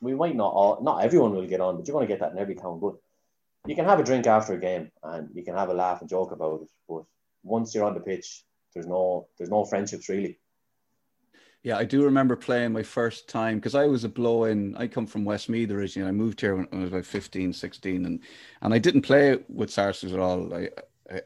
[0.01, 2.31] we might not all, not everyone will get on, but you're going to get that
[2.31, 2.79] in every town.
[2.79, 2.95] But
[3.65, 6.09] you can have a drink after a game and you can have a laugh and
[6.09, 6.69] joke about it.
[6.87, 7.03] But
[7.43, 8.43] once you're on the pitch,
[8.73, 10.39] there's no there's no friendships really.
[11.63, 14.75] Yeah, I do remember playing my first time because I was a blow in.
[14.77, 16.07] I come from Westmeath originally.
[16.07, 18.19] I moved here when I was about 15, 16, and
[18.61, 20.53] and I didn't play with Saracens at all.
[20.53, 20.69] I,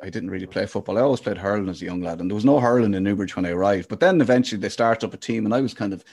[0.01, 0.97] I, didn't really play football.
[0.97, 3.35] I always played hurling as a young lad, and there was no hurling in Newbridge
[3.35, 3.89] when I arrived.
[3.89, 6.03] But then eventually they started up a team, and I was kind of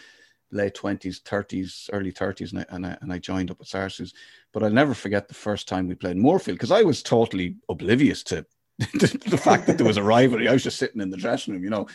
[0.50, 4.14] late twenties, thirties, early thirties, and I, and I and I joined up with Saracens.
[4.52, 8.22] But I'll never forget the first time we played Moorfield because I was totally oblivious
[8.24, 8.46] to
[8.78, 10.48] the fact that there was a rivalry.
[10.48, 11.88] I was just sitting in the dressing room, you know.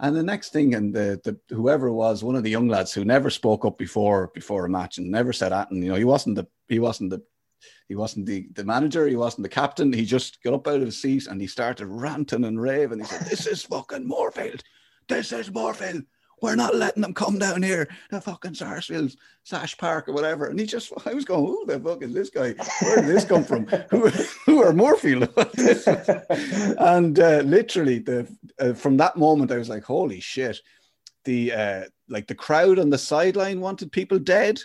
[0.00, 3.04] And the next thing, and the, the whoever was, one of the young lads who
[3.04, 6.34] never spoke up before before a match and never said and you know, he wasn't
[6.34, 7.22] the he wasn't the
[7.88, 9.92] he wasn't the, the manager, he wasn't the captain.
[9.92, 13.00] He just got up out of his seat and he started ranting and raving.
[13.00, 14.62] He said, This is fucking Moorfield.
[15.08, 16.04] This is Moorfield
[16.44, 20.46] we're not letting them come down here to fucking Sarsfield, Sash Park or whatever.
[20.46, 22.54] And he just, I was going, who the fuck is this guy?
[22.82, 23.64] Where did this come from?
[23.90, 24.10] who,
[24.44, 25.28] who are Moorfield?
[26.78, 30.60] and uh, literally, the uh, from that moment, I was like, holy shit.
[31.24, 34.60] The uh, like the crowd on the sideline wanted people dead.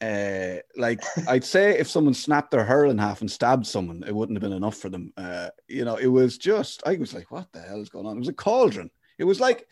[0.00, 4.14] Uh, like I'd say if someone snapped their hurl in half and stabbed someone, it
[4.14, 5.12] wouldn't have been enough for them.
[5.16, 8.16] Uh, you know, it was just I was like, what the hell is going on?
[8.16, 8.90] It was a cauldron.
[9.18, 9.68] It was like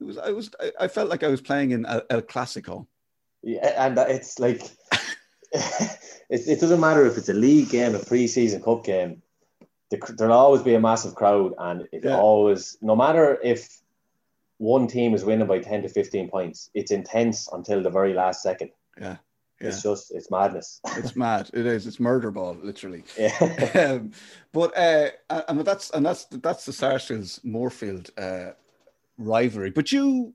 [0.00, 2.86] it was I was I felt like I was playing in El, El Clasico.
[3.42, 4.62] Yeah, and it's like
[5.52, 5.98] it,
[6.30, 9.22] it doesn't matter if it's a league game, a preseason cup game.
[9.90, 12.16] there'll always be a massive crowd, and it yeah.
[12.16, 13.80] always, no matter if
[14.58, 18.42] one team is winning by ten to fifteen points, it's intense until the very last
[18.42, 18.70] second.
[18.98, 19.16] Yeah.
[19.60, 19.68] Yeah.
[19.68, 20.80] It's just it's madness.
[20.96, 21.50] it's mad.
[21.54, 21.86] It is.
[21.86, 23.04] It's murder ball, literally.
[23.18, 23.32] Yeah.
[23.74, 24.12] um,
[24.52, 25.10] but uh,
[25.48, 28.50] and that's and that's that's the Sarsfields Moorfield uh,
[29.16, 29.70] rivalry.
[29.70, 30.34] But you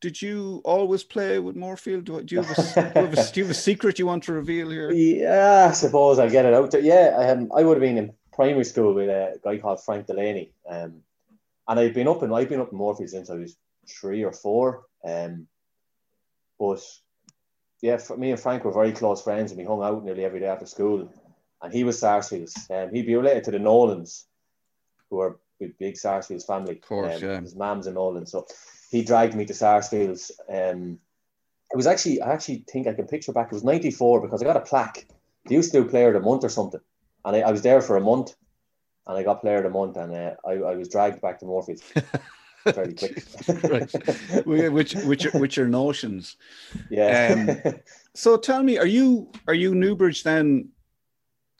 [0.00, 2.04] did you always play with Moorfield?
[2.04, 4.06] Do, do, you have a, do, you have a, do you have a secret you
[4.06, 4.92] want to reveal here?
[4.92, 6.80] Yeah, I suppose I get it out there.
[6.80, 10.06] Yeah, I, um, I would have been in primary school with a guy called Frank
[10.06, 11.00] Delaney, um,
[11.66, 13.56] and I've been up in I've been up in Moorfield since I was
[13.88, 14.84] three or four.
[15.04, 15.46] Um,
[16.58, 16.82] but
[17.80, 20.40] yeah, for me and Frank were very close friends, and we hung out nearly every
[20.40, 21.12] day after school.
[21.62, 24.26] And he was Sarsfields, and um, he'd be related to the Nolans,
[25.10, 25.38] who are
[25.78, 26.72] big Sarsfields family.
[26.72, 27.40] Of course, um, yeah.
[27.40, 28.46] His mom's in Nolan, so
[28.90, 30.30] he dragged me to Sarsfields.
[30.48, 30.98] Um,
[31.70, 33.48] it was actually, I actually think I can picture back.
[33.48, 35.06] It was '94 because I got a plaque.
[35.46, 36.80] They used to do Player of the Month or something,
[37.24, 38.34] and I, I was there for a month,
[39.06, 41.46] and I got Player of the Month, and uh, I, I was dragged back to
[41.46, 41.82] Moorfield.
[42.64, 43.22] fairly quick.
[44.46, 44.72] right.
[44.72, 46.36] Which which which are notions.
[46.90, 47.60] Yeah.
[47.64, 47.74] Um,
[48.14, 50.70] so tell me, are you are you Newbridge then?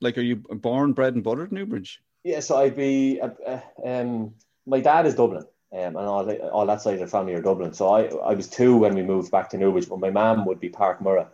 [0.01, 2.01] Like, are you born, bred, and buttered Newbridge?
[2.25, 2.41] yeah.
[2.41, 3.21] So I'd be.
[3.21, 4.35] Uh, uh, um,
[4.67, 5.45] my dad is Dublin.
[5.71, 7.75] Um, and all, that- all that side of the family are Dublin.
[7.75, 10.61] So I, I was two when we moved back to Newbridge, but my mum would
[10.61, 11.29] be Park Murrah.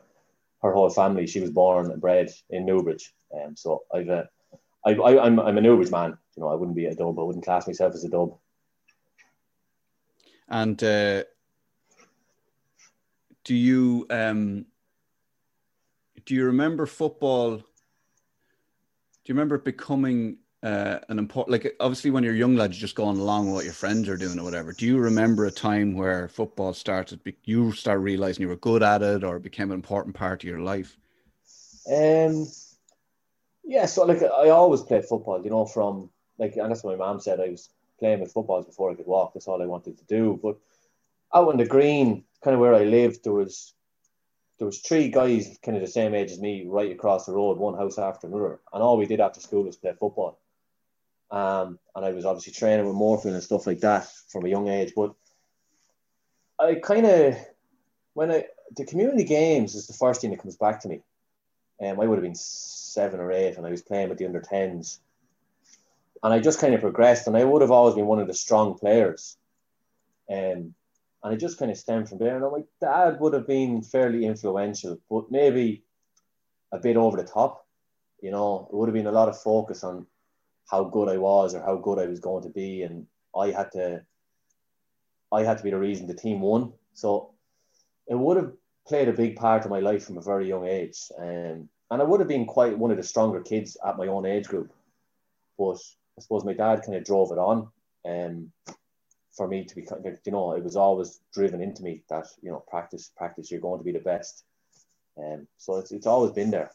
[0.63, 3.13] Her whole family, she was born and bred in Newbridge.
[3.33, 4.25] Um, so I've, uh,
[4.85, 6.17] I, I, I'm, I'm a Newbridge man.
[6.37, 7.19] You know, I wouldn't be a dub.
[7.19, 8.37] I wouldn't class myself as a dub.
[10.49, 11.25] And uh,
[13.45, 14.67] do you um,
[16.25, 17.57] do you remember football?
[17.57, 17.65] Do
[19.27, 21.53] you remember becoming uh, an important?
[21.53, 24.17] Like obviously, when you're young lad, you're just going along with what your friends are
[24.17, 24.73] doing or whatever.
[24.73, 27.21] Do you remember a time where football started?
[27.45, 30.49] You start realizing you were good at it, or it became an important part of
[30.49, 30.97] your life?
[31.91, 32.47] Um,
[33.65, 37.05] yeah, so like I always played football, you know, from like, and that's what my
[37.05, 37.41] mom said.
[37.41, 39.33] I was playing with footballs before I could walk.
[39.35, 40.39] That's all I wanted to do.
[40.43, 40.57] But
[41.35, 43.75] out on the green, kind of where I lived, there was
[44.59, 47.59] there was three guys kind of the same age as me right across the road,
[47.59, 50.39] one house after another, and all we did after school was play football.
[51.31, 54.69] Um, and I was obviously training with Moorfield and stuff like that from a young
[54.69, 54.93] age.
[54.95, 55.15] But
[56.59, 57.37] I kind of
[58.15, 58.45] when I
[58.77, 61.01] the community games is the first thing that comes back to me.
[61.83, 64.41] Um, I would have been seven or eight, and I was playing with the under
[64.41, 65.01] tens,
[66.25, 68.35] and I just kind of progressed, and I would have always been one of the
[68.35, 69.37] strong players,
[70.31, 70.75] um,
[71.23, 72.35] and it just kind of stemmed from there.
[72.37, 75.85] And my dad would have been fairly influential, but maybe
[76.73, 77.67] a bit over the top.
[78.23, 80.07] You know, it would have been a lot of focus on
[80.71, 83.07] how good I was or how good I was going to be, and
[83.37, 84.03] I had to,
[85.31, 86.73] I had to be the reason the team won.
[86.95, 87.33] So
[88.09, 88.53] it would have
[88.89, 91.13] played a big part of my life from a very young age.
[91.19, 94.25] Um, and I would have been quite one of the stronger kids at my own
[94.25, 94.73] age group.
[95.59, 95.79] But
[96.17, 97.69] I suppose my dad kind of drove it on.
[98.07, 98.53] Um,
[99.37, 102.63] for me to be, you know, it was always driven into me that, you know,
[102.69, 104.45] practice, practice, you're going to be the best.
[105.19, 106.71] Um, so it's, it's always been there.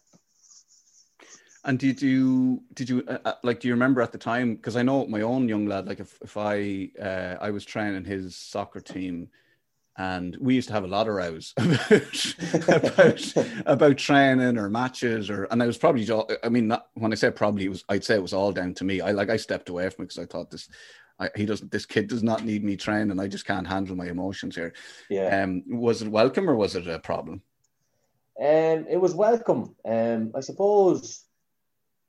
[1.65, 4.55] And did you did you uh, uh, like do you remember at the time?
[4.55, 5.87] Because I know my own young lad.
[5.87, 9.27] Like if if I uh, I was training his soccer team,
[9.99, 13.35] and we used to have a lot of rows about about,
[13.65, 17.15] about training or matches or and I was probably just, I mean not, when I
[17.15, 19.01] say probably it was I'd say it was all down to me.
[19.01, 20.67] I like I stepped away from it because I thought this.
[21.21, 21.69] I, he doesn't.
[21.69, 23.11] This kid does not need me training.
[23.11, 24.73] and I just can't handle my emotions here.
[25.09, 25.43] Yeah.
[25.43, 27.41] Um, was it welcome or was it a problem?
[28.39, 29.75] Um, it was welcome.
[29.83, 31.25] Um, I suppose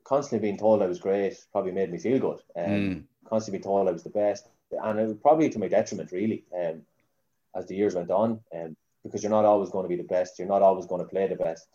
[0.05, 2.39] constantly being told I was great probably made me feel good.
[2.55, 3.03] Um, Mm.
[3.27, 6.45] Constantly being told I was the best, and it was probably to my detriment, really,
[6.57, 6.81] um,
[7.55, 8.39] as the years went on.
[8.53, 10.37] Um, because you're not always going to be the best.
[10.37, 11.67] You're not always going to play the best,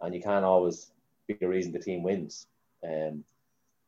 [0.00, 0.90] and you can't always
[1.26, 2.46] be the reason the team wins.
[2.84, 3.24] Um,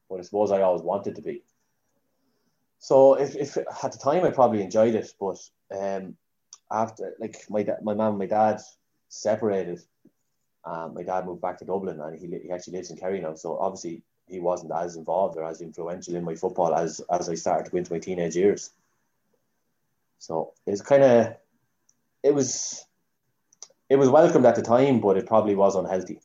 [0.08, 1.42] but I suppose I always wanted to be.
[2.78, 5.38] So if, if at the time I probably enjoyed it, but
[5.78, 6.16] um,
[6.70, 8.60] after like my my mum and my dad
[9.14, 9.80] separated.
[10.64, 13.34] Um, my dad moved back to Dublin, and he, he actually lives in Kerry now.
[13.34, 17.34] So obviously, he wasn't as involved or as influential in my football as as I
[17.34, 18.70] started to go into my teenage years.
[20.18, 21.36] So it's kind of
[22.22, 22.84] it was
[23.90, 26.20] it was welcomed at the time, but it probably was unhealthy.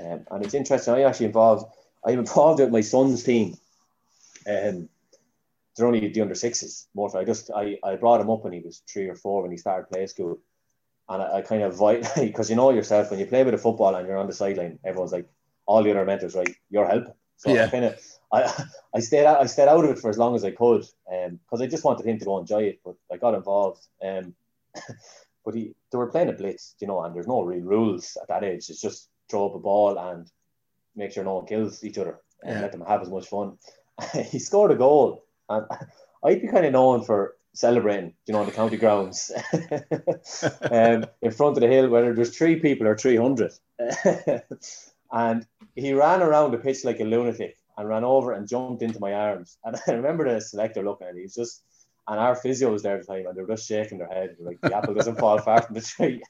[0.00, 0.94] Um, and it's interesting.
[0.94, 1.72] I actually involved.
[2.06, 3.56] I'm involved with my son's team.
[4.48, 4.88] Um,
[5.76, 6.88] they're only the under sixes.
[6.94, 9.50] More, I just I, I brought him up when he was three or four when
[9.50, 10.38] he started play school,
[11.08, 11.78] and I, I kind of
[12.16, 14.78] because you know yourself when you play with a football and you're on the sideline,
[14.84, 15.28] everyone's like
[15.66, 16.54] all the other mentors, right?
[16.70, 17.14] You're helping.
[17.38, 17.64] So Yeah.
[17.64, 17.98] I kind of
[18.32, 20.84] I I stayed out I stayed out of it for as long as I could,
[21.10, 22.80] um, because I just wanted him to go enjoy it.
[22.84, 24.34] But I got involved, um,
[25.44, 28.28] but he they were playing a blitz, you know, and there's no real rules at
[28.28, 28.68] that age.
[28.68, 30.30] It's just throw up a ball and
[30.96, 32.60] make sure no one kills each other and Yeah.
[32.62, 33.58] let them have as much fun.
[34.30, 35.66] he scored a goal, and
[36.24, 39.30] I'd be kind of known for celebrating, you know, on the county grounds,
[40.70, 43.52] um, in front of the hill, whether there's three people or three hundred,
[45.12, 49.00] and he ran around the pitch like a lunatic and ran over and jumped into
[49.00, 49.58] my arms.
[49.64, 51.62] And I remember the selector looking at it, he just,
[52.06, 54.36] and our physio was there at the time, and they were just shaking their head
[54.40, 56.22] like the apple doesn't fall far from the tree.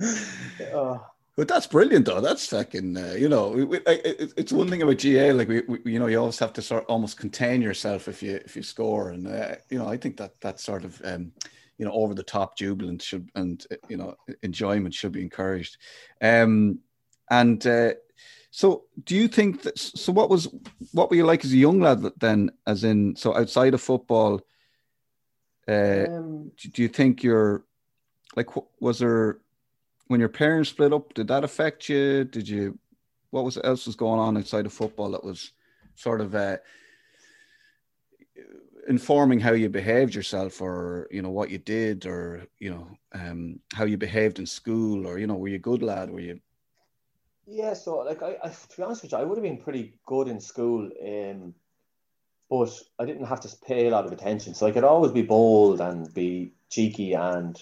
[0.74, 1.04] oh,
[1.36, 2.20] But that's brilliant, though.
[2.20, 5.32] That's fucking, uh, you know, it, it's one thing about GA.
[5.32, 8.22] Like we, we, you know, you always have to sort of almost contain yourself if
[8.22, 11.32] you if you score, and uh, you know, I think that that sort of, um,
[11.78, 15.78] you know, over the top jubilant should and uh, you know enjoyment should be encouraged.
[16.20, 16.80] Um,
[17.30, 17.94] and uh,
[18.50, 19.78] so, do you think that?
[19.78, 20.48] So, what was
[20.92, 22.50] what were you like as a young lad then?
[22.66, 24.40] As in, so outside of football,
[25.68, 27.64] uh, um, do you think you're
[28.36, 28.48] like
[28.80, 29.38] was there
[30.08, 32.78] when your parents split up did that affect you did you
[33.30, 35.52] what was else was going on outside of football that was
[35.96, 36.56] sort of uh,
[38.88, 43.60] informing how you behaved yourself, or you know what you did, or you know um,
[43.74, 46.10] how you behaved in school, or you know were you a good lad?
[46.10, 46.40] Were you?
[47.52, 49.94] Yeah, so like I, I to be honest with you, I would have been pretty
[50.06, 51.52] good in school, um,
[52.48, 54.54] but I didn't have to pay a lot of attention.
[54.54, 57.60] So I could always be bold and be cheeky and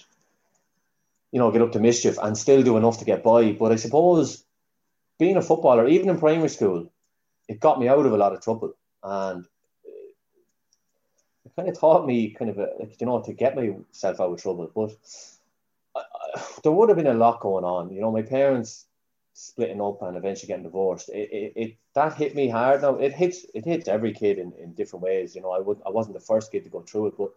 [1.31, 3.53] you know get up to mischief and still do enough to get by.
[3.53, 4.43] But I suppose
[5.17, 6.91] being a footballer, even in primary school,
[7.47, 9.43] it got me out of a lot of trouble and
[11.45, 14.33] it kind of taught me kind of a, like you know to get myself out
[14.33, 14.69] of trouble.
[14.75, 14.91] But
[15.95, 17.91] I, I, there would have been a lot going on.
[17.91, 18.85] You know, my parents
[19.39, 21.09] splitting up and eventually getting divorced.
[21.09, 22.81] It, it, it that hit me hard.
[22.81, 25.35] Now it hits it hits every kid in, in different ways.
[25.35, 27.31] You know, I would I wasn't the first kid to go through it, but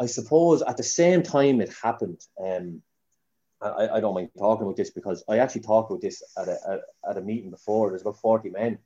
[0.00, 2.20] I suppose at the same time it happened.
[2.42, 2.82] Um,
[3.62, 6.58] I, I don't mind talking about this because I actually talked about this at a,
[6.68, 7.88] at, at a meeting before.
[7.88, 8.78] There's about 40 men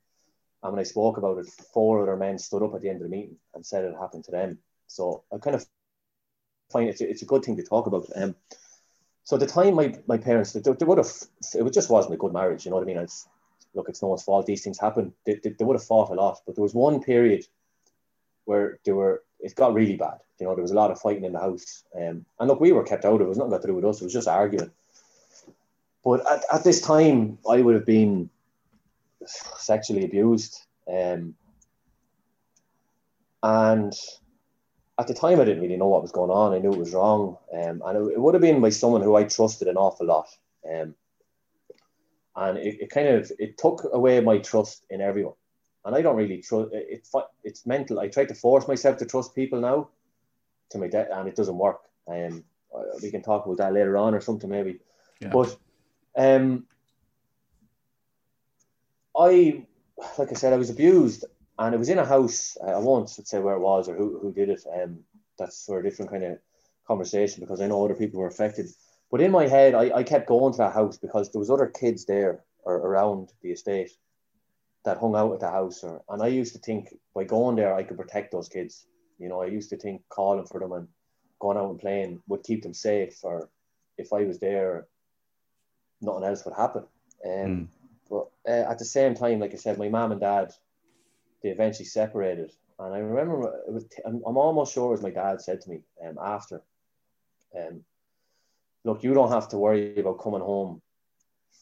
[0.62, 3.04] and when I spoke about it, four other men stood up at the end of
[3.04, 4.58] the meeting and said it happened to them.
[4.88, 5.64] So I kind of
[6.70, 8.06] find it's a, it's a good thing to talk about.
[8.16, 8.34] Um,
[9.28, 11.12] so at the time, my, my parents, they, they would have,
[11.52, 12.64] it just wasn't a good marriage.
[12.64, 12.96] You know what I mean?
[12.96, 13.28] It's,
[13.74, 14.46] look, it's no one's fault.
[14.46, 15.12] These things happen.
[15.26, 16.40] They, they, they would have fought a lot.
[16.46, 17.46] But there was one period
[18.46, 20.20] where they were, it got really bad.
[20.40, 21.84] You know, there was a lot of fighting in the house.
[21.94, 23.24] Um, and look, we were kept out of it.
[23.24, 24.00] It was nothing got to do with us.
[24.00, 24.70] It was just arguing.
[26.02, 28.30] But at, at this time, I would have been
[29.26, 30.58] sexually abused.
[30.90, 31.34] Um,
[33.42, 33.92] and
[34.98, 36.52] at the time, I didn't really know what was going on.
[36.52, 37.38] I knew it was wrong.
[37.52, 40.28] Um, and it, it, would have been by someone who I trusted an awful lot.
[40.68, 40.94] Um,
[42.34, 45.34] and it, it, kind of it took away my trust in everyone.
[45.84, 47.08] And I don't really trust it, it.
[47.44, 48.00] It's mental.
[48.00, 49.88] I try to force myself to trust people now,
[50.70, 51.80] to my death, and it doesn't work.
[52.08, 52.44] Um,
[53.02, 54.80] we can talk about that later on or something maybe.
[55.20, 55.28] Yeah.
[55.28, 55.56] But
[56.16, 56.66] um,
[59.16, 59.64] I,
[60.18, 61.24] like I said, I was abused,
[61.59, 62.57] and it was in a house.
[62.64, 64.64] I won't say where it was or who, who did it.
[64.73, 65.01] Um,
[65.38, 66.38] that's for a different kind of
[66.87, 68.68] conversation because I know other people were affected.
[69.11, 71.66] But in my head, I, I kept going to that house because there was other
[71.66, 73.90] kids there or around the estate
[74.85, 77.75] that hung out at the house, or, and I used to think by going there
[77.75, 78.87] I could protect those kids.
[79.18, 80.88] You know, I used to think calling for them and
[81.40, 83.49] going out and playing would keep them safe, or
[83.97, 84.87] if I was there,
[86.01, 86.85] nothing else would happen.
[87.25, 87.66] Um, mm.
[88.09, 90.53] But uh, at the same time, like I said, my mom and dad,
[91.42, 92.53] they eventually separated.
[92.79, 95.81] And I remember it was, I'm, I'm almost sure as my dad said to me
[96.07, 96.62] um, after,
[97.57, 97.83] um,
[98.85, 100.81] look, you don't have to worry about coming home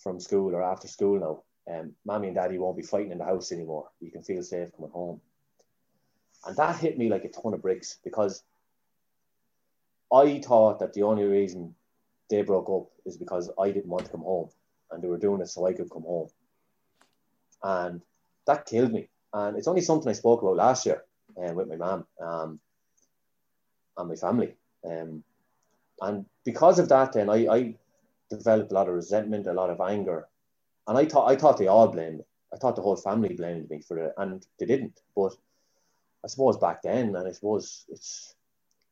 [0.02, 1.42] from school or after school now.
[1.68, 3.88] Um, mommy and daddy won't be fighting in the house anymore.
[4.00, 5.20] You can feel safe coming home.
[6.46, 8.44] And that hit me like a ton of bricks because
[10.12, 11.74] I thought that the only reason
[12.30, 14.50] they broke up is because I didn't want to come home
[14.90, 16.28] and they were doing it so I could come home.
[17.62, 18.02] And
[18.46, 19.08] that killed me.
[19.36, 21.04] And it's only something I spoke about last year
[21.36, 22.58] uh, with my mom um,
[23.98, 24.54] and my family.
[24.82, 25.22] Um,
[26.00, 27.74] and because of that, then I, I
[28.30, 30.26] developed a lot of resentment, a lot of anger.
[30.86, 32.24] And I thought I thought they all blamed me.
[32.54, 34.98] I thought the whole family blamed me for it, and they didn't.
[35.14, 35.34] But
[36.24, 38.34] I suppose back then, and I suppose it's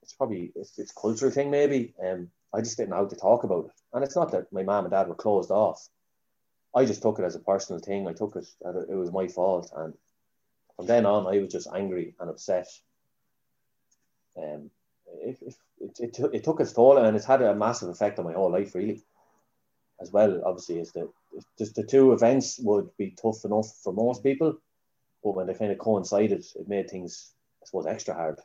[0.03, 1.95] it's probably it's it's cultural thing maybe.
[2.07, 3.81] Um, I just didn't know how to talk about it.
[3.95, 5.89] And it's not that my mom and dad were closed off.
[6.75, 8.07] I just took it as a personal thing.
[8.07, 8.47] I took it
[8.91, 9.95] it was my fault, and
[10.77, 12.67] from then on, I was just angry and upset.
[14.37, 14.71] Um,
[15.23, 15.55] it, it,
[16.01, 18.75] it, it, took its toll, and it's had a massive effect on my whole life,
[18.75, 19.03] really.
[20.01, 21.09] As well, obviously, is that
[21.57, 24.59] just the two events would be tough enough for most people,
[25.23, 27.33] but when they kind of coincided, it made things,
[27.63, 28.41] I suppose, extra hard.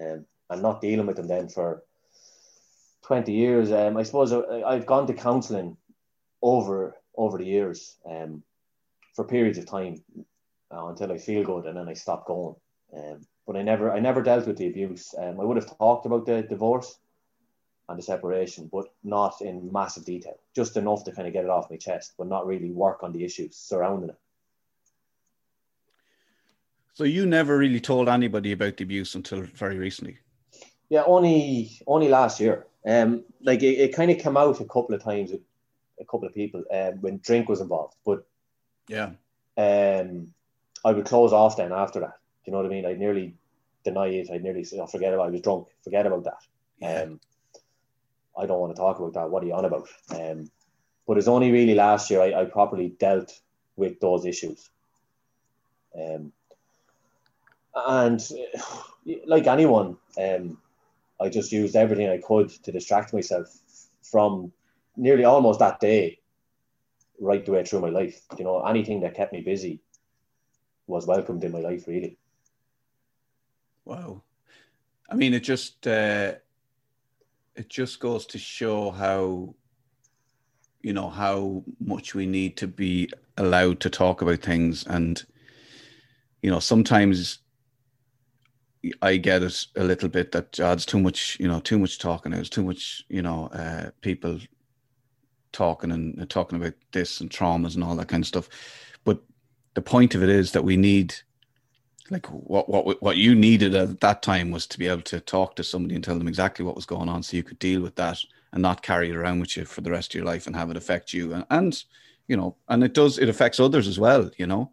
[0.00, 1.84] Um, and not dealing with them then for
[3.02, 3.70] 20 years.
[3.72, 5.76] Um, I suppose uh, I've gone to counselling
[6.42, 8.42] over over the years um,
[9.14, 10.02] for periods of time
[10.72, 12.54] uh, until I feel good and then I stop going.
[12.94, 15.14] Um, but I never I never dealt with the abuse.
[15.18, 16.98] Um, I would have talked about the divorce
[17.88, 21.50] and the separation, but not in massive detail, just enough to kind of get it
[21.50, 24.18] off my chest, but not really work on the issues surrounding it.
[26.94, 30.18] So you never really told anybody about the abuse until very recently.
[30.88, 32.66] Yeah, only only last year.
[32.86, 35.40] Um, like it, it kind of came out a couple of times with
[36.00, 38.26] a couple of people um, when drink was involved, but
[38.88, 39.10] yeah,
[39.56, 40.32] um,
[40.84, 42.14] I would close off then after that.
[42.44, 42.86] Do you know what I mean?
[42.86, 43.34] I'd nearly
[43.84, 44.30] deny it.
[44.30, 45.24] I'd nearly say, oh, forget about.
[45.24, 45.28] It.
[45.28, 45.68] I was drunk.
[45.84, 46.42] Forget about that.
[46.78, 47.02] Yeah.
[47.02, 47.20] Um,
[48.38, 49.30] I don't want to talk about that.
[49.30, 49.88] What are you on about?
[50.14, 50.50] Um,
[51.06, 53.38] but it's only really last year I, I properly dealt
[53.76, 54.70] with those issues.
[55.94, 56.32] Um,
[57.74, 58.26] and
[59.26, 60.58] like anyone, um,
[61.20, 63.54] I just used everything I could to distract myself
[64.02, 64.52] from
[64.96, 66.18] nearly almost that day,
[67.20, 68.22] right the way through my life.
[68.38, 69.80] You know, anything that kept me busy
[70.90, 72.18] was welcomed in my life, really.
[73.84, 74.22] Wow.
[75.08, 76.34] I mean, it just uh,
[77.56, 79.54] it just goes to show how
[80.82, 85.24] you know how much we need to be allowed to talk about things, and
[86.42, 87.40] you know sometimes
[89.02, 91.98] I get it a little bit that oh, it's too much, you know, too much
[91.98, 92.32] talking.
[92.32, 94.38] It's too much, you know, uh, people
[95.52, 98.48] talking and uh, talking about this and traumas and all that kind of stuff.
[99.04, 99.22] But
[99.74, 101.14] the point of it is that we need,
[102.10, 105.56] like, what what what you needed at that time was to be able to talk
[105.56, 107.94] to somebody and tell them exactly what was going on, so you could deal with
[107.96, 108.18] that
[108.52, 110.70] and not carry it around with you for the rest of your life and have
[110.70, 111.34] it affect you.
[111.34, 111.84] And, and
[112.26, 114.30] you know, and it does it affects others as well.
[114.36, 114.72] You know,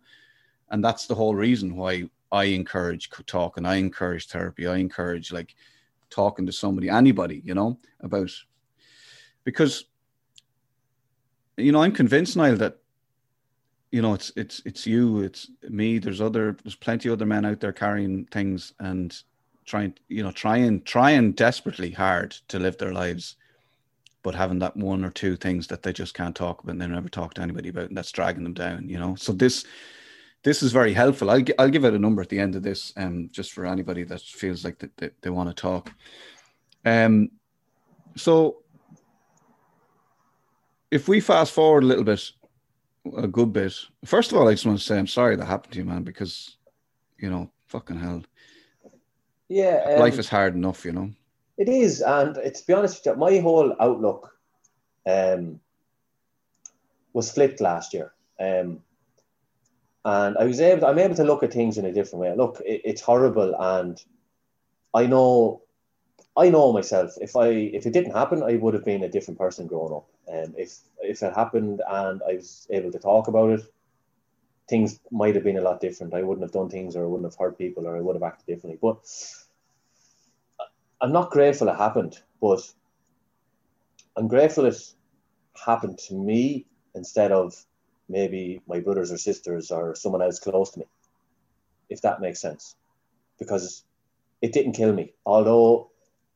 [0.70, 3.66] and that's the whole reason why I encourage talking.
[3.66, 4.68] I encourage therapy.
[4.68, 5.56] I encourage like
[6.10, 8.32] talking to somebody, anybody, you know, about
[9.44, 9.86] because
[11.56, 12.80] you know I'm convinced now that
[13.92, 16.00] you know it's it's it's you, it's me.
[16.00, 19.16] There's other there's plenty of other men out there carrying things and
[19.66, 23.36] trying you know trying trying desperately hard to live their lives
[24.24, 26.88] but having that one or two things that they just can't talk about and they
[26.88, 29.66] never talk to anybody about and that's dragging them down you know so this
[30.44, 31.30] this is very helpful.
[31.30, 34.04] I'll, I'll give it a number at the end of this, um, just for anybody
[34.04, 35.92] that feels like that they, they want to talk.
[36.86, 37.32] Um,
[38.16, 38.64] so
[40.90, 42.32] if we fast forward a little bit,
[43.18, 43.74] a good bit.
[44.06, 46.04] First of all, I just want to say I'm sorry that happened to you, man,
[46.04, 46.58] because
[47.18, 48.24] you know, fucking hell.
[49.50, 51.12] Yeah, um, life is hard enough, you know.
[51.58, 54.32] It is, and it's to be honest, with you, my whole outlook
[55.06, 55.60] um,
[57.14, 58.14] was flipped last year.
[58.40, 58.82] Um,
[60.06, 62.36] and I was able, to, I'm able to look at things in a different way.
[62.36, 64.02] Look, it, it's horrible, and
[64.94, 65.64] I know,
[66.36, 67.12] I know myself.
[67.20, 70.10] If I, if it didn't happen, I would have been a different person growing up.
[70.28, 73.62] And if if it happened and I was able to talk about it,
[74.70, 76.14] things might have been a lot different.
[76.14, 78.24] I wouldn't have done things, or I wouldn't have hurt people, or I would have
[78.24, 78.80] acted differently.
[78.82, 79.00] But
[81.02, 82.62] I'm not grateful it happened, but
[84.18, 84.82] I'm grateful it
[85.66, 86.66] happened to me
[86.96, 87.56] instead of
[88.10, 90.86] maybe my brothers or sisters or someone else close to me,
[91.90, 92.76] if that makes sense.
[93.40, 93.84] Because
[94.42, 95.14] it didn't kill me.
[95.26, 95.92] Although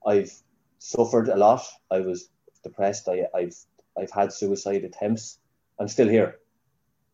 [0.06, 0.32] I've
[0.80, 2.30] suffered a lot, I was
[2.64, 3.56] depressed, I, I've
[3.98, 5.40] I've had suicide attempts,
[5.80, 6.38] I'm still here.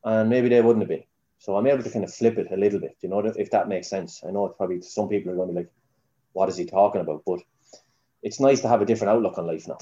[0.04, 1.04] And maybe they wouldn't have been.
[1.40, 3.68] So I'm able to kind of flip it a little bit, you know, if that
[3.68, 4.24] makes sense.
[4.28, 5.72] I know it's probably some people are going to be like,
[6.34, 7.24] what is he talking about?
[7.26, 7.40] But
[8.24, 9.78] it's nice to have a different outlook on life now.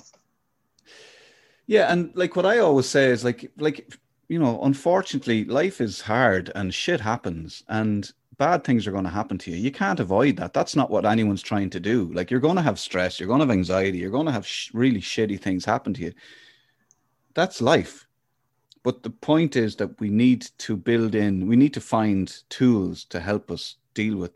[1.68, 6.02] Yeah, and like what I always say is like like you know, unfortunately, life is
[6.02, 9.58] hard and shit happens and bad things are going to happen to you.
[9.58, 10.54] You can't avoid that.
[10.54, 12.12] That's not what anyone's trying to do.
[12.14, 14.46] Like, you're going to have stress, you're going to have anxiety, you're going to have
[14.46, 16.14] sh- really shitty things happen to you.
[17.36, 18.08] That's life.
[18.84, 23.06] But the point is that we need to build in, we need to find tools
[23.06, 24.32] to help us deal with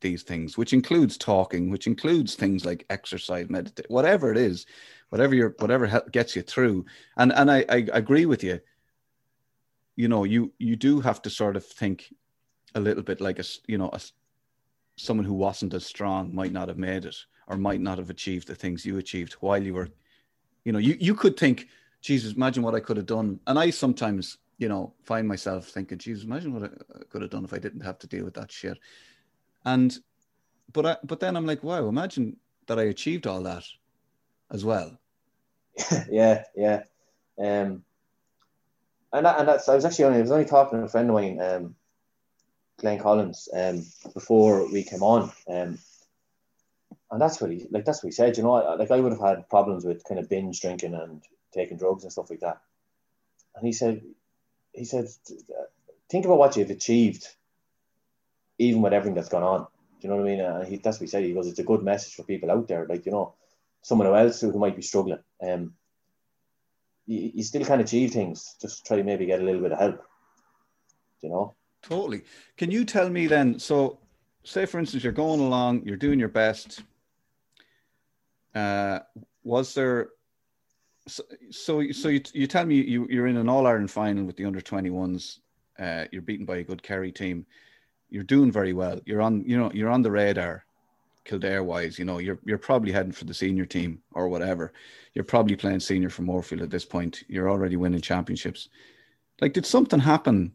[0.00, 4.66] these things, which includes talking, which includes things like exercise, meditate, whatever it is,
[5.08, 6.84] whatever your whatever gets you through.
[7.16, 8.60] And and I, I agree with you
[9.96, 12.12] you know you you do have to sort of think
[12.74, 14.00] a little bit like a you know a,
[14.96, 17.16] someone who wasn't as strong might not have made it
[17.48, 19.88] or might not have achieved the things you achieved while you were
[20.64, 21.68] you know you, you could think
[22.04, 25.98] jesus imagine what i could have done and i sometimes you know find myself thinking
[25.98, 28.52] jesus imagine what i could have done if i didn't have to deal with that
[28.52, 28.78] shit
[29.64, 29.98] and
[30.72, 32.36] but i but then i'm like wow imagine
[32.66, 33.64] that i achieved all that
[34.52, 34.96] as well
[36.10, 36.82] yeah yeah
[37.38, 37.82] um
[39.14, 41.08] and that, and that's I was actually only I was only talking to a friend
[41.08, 41.76] of mine, um,
[42.78, 45.78] Glenn Collins, um, before we came on, um,
[47.10, 47.84] and that's what he like.
[47.84, 48.36] That's what he said.
[48.36, 51.22] You know, like I would have had problems with kind of binge drinking and
[51.54, 52.60] taking drugs and stuff like that.
[53.56, 54.02] And he said,
[54.72, 55.06] he said,
[56.10, 57.28] think about what you've achieved,
[58.58, 59.60] even with everything that's gone on.
[59.60, 59.66] Do
[60.00, 60.40] you know what I mean?
[60.40, 61.24] And he, that's what he said.
[61.24, 63.34] He goes, it's a good message for people out there, like you know,
[63.82, 65.20] someone else who, might be struggling.
[65.40, 65.74] Um,
[67.06, 68.56] you, you still can achieve things.
[68.60, 70.02] Just try to maybe get a little bit of help.
[71.22, 71.54] You know.
[71.82, 72.24] Totally.
[72.56, 73.58] Can you tell me then?
[73.58, 73.98] So,
[74.42, 76.82] say for instance, you're going along, you're doing your best.
[78.54, 79.00] Uh,
[79.42, 80.10] was there?
[81.06, 84.36] So, so, so you, you tell me you, you're in an All Ireland final with
[84.36, 85.38] the under 21s.
[85.78, 87.44] Uh, you're beaten by a good Kerry team.
[88.08, 89.00] You're doing very well.
[89.04, 90.64] You're on, you know, you're on the radar.
[91.24, 94.74] Kildare wise, you know, you're you're probably heading for the senior team or whatever.
[95.14, 97.24] You're probably playing senior for Moorefield at this point.
[97.28, 98.68] You're already winning championships.
[99.40, 100.52] Like, did something happen?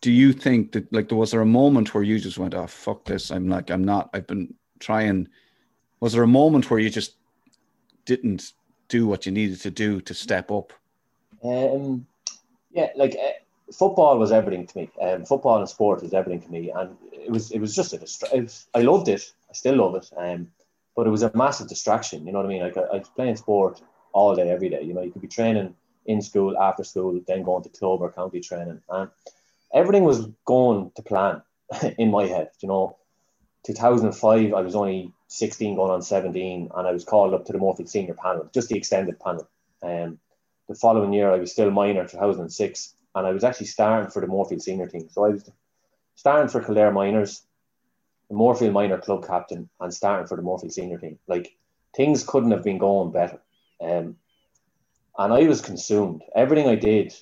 [0.00, 2.66] Do you think that like there was there a moment where you just went, oh
[2.66, 5.28] fuck this, I'm like, I'm not, I've been trying.
[6.00, 7.14] Was there a moment where you just
[8.04, 8.52] didn't
[8.88, 10.72] do what you needed to do to step up?
[11.42, 12.06] Um,
[12.72, 14.90] yeah, like uh, football was everything to me.
[15.00, 17.98] Um, football and sport was everything to me, and it was it was just a
[17.98, 18.48] distraction.
[18.74, 19.32] I loved it.
[19.50, 20.10] I still love it.
[20.16, 20.48] Um,
[20.96, 22.26] but it was a massive distraction.
[22.26, 22.62] You know what I mean?
[22.62, 23.80] Like I, I was playing sport
[24.12, 24.82] all day, every day.
[24.82, 25.74] You know, you could be training
[26.06, 29.10] in school, after school, then going to club or county training, and
[29.72, 31.42] everything was going to plan
[31.98, 32.50] in my head.
[32.60, 32.96] You know,
[33.66, 37.58] 2005, I was only 16, going on 17, and I was called up to the
[37.58, 39.48] Moorefield senior panel, just the extended panel.
[39.82, 40.18] Um,
[40.68, 44.26] the following year, I was still minor, 2006, and I was actually starting for the
[44.26, 45.08] Moorefield senior team.
[45.10, 45.50] So I was
[46.14, 47.42] starting for Kildare minors,
[48.28, 51.18] the Moorefield minor club captain, and starting for the Moorefield senior team.
[51.26, 51.56] Like
[51.94, 53.40] things couldn't have been going better.
[53.80, 54.16] Um,
[55.18, 56.22] and I was consumed.
[56.34, 57.14] Everything I did,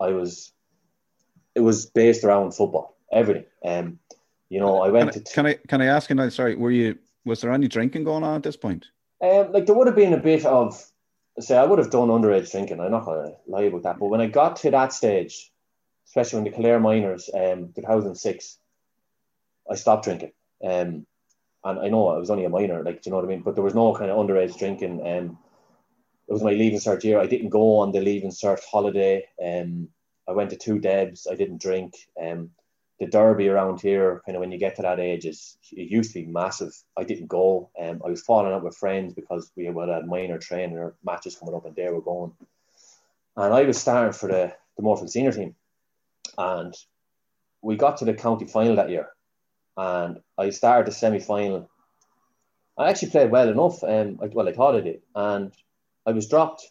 [0.00, 0.52] I was,
[1.54, 2.96] it was based around football.
[3.12, 3.44] Everything.
[3.64, 3.98] Um,
[4.52, 5.32] you know, I went can to.
[5.32, 6.28] can I can I ask you now?
[6.28, 8.86] Sorry, were you was there any drinking going on at this point?
[9.22, 10.78] Um, like there would have been a bit of,
[11.38, 12.78] say, I would have done underage drinking.
[12.78, 13.98] I'm not going to lie about that.
[13.98, 15.50] But when I got to that stage,
[16.06, 18.58] especially when the Kildare Minors, um, 2006,
[19.70, 20.32] I stopped drinking.
[20.62, 21.06] Um,
[21.64, 23.42] and I know I was only a minor, like, do you know what I mean?
[23.42, 25.00] But there was no kind of underage drinking.
[25.00, 25.38] Um,
[26.28, 27.20] it was my leaving cert year.
[27.20, 29.24] I didn't go on the leaving cert holiday.
[29.42, 29.88] Um,
[30.28, 31.26] I went to two debs.
[31.30, 31.94] I didn't drink.
[32.20, 32.50] Um,
[33.02, 36.12] the derby around here, kind of when you get to that age, is it used
[36.12, 36.72] to be massive.
[36.96, 37.68] I didn't go.
[37.76, 41.34] Um, I was falling out with friends because we had had minor training or matches
[41.34, 42.32] coming up, and they were going.
[43.36, 45.56] And I was starting for the the Moorefield senior team,
[46.38, 46.72] and
[47.60, 49.08] we got to the county final that year,
[49.76, 51.68] and I started the semi final.
[52.78, 55.52] I actually played well enough, um, well I thought I did, and
[56.06, 56.70] I was dropped.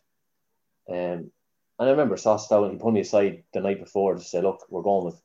[0.89, 1.31] Um,
[1.77, 4.65] and I remember Sauce Down, he pulled me aside the night before to say, look,
[4.69, 5.21] we're going with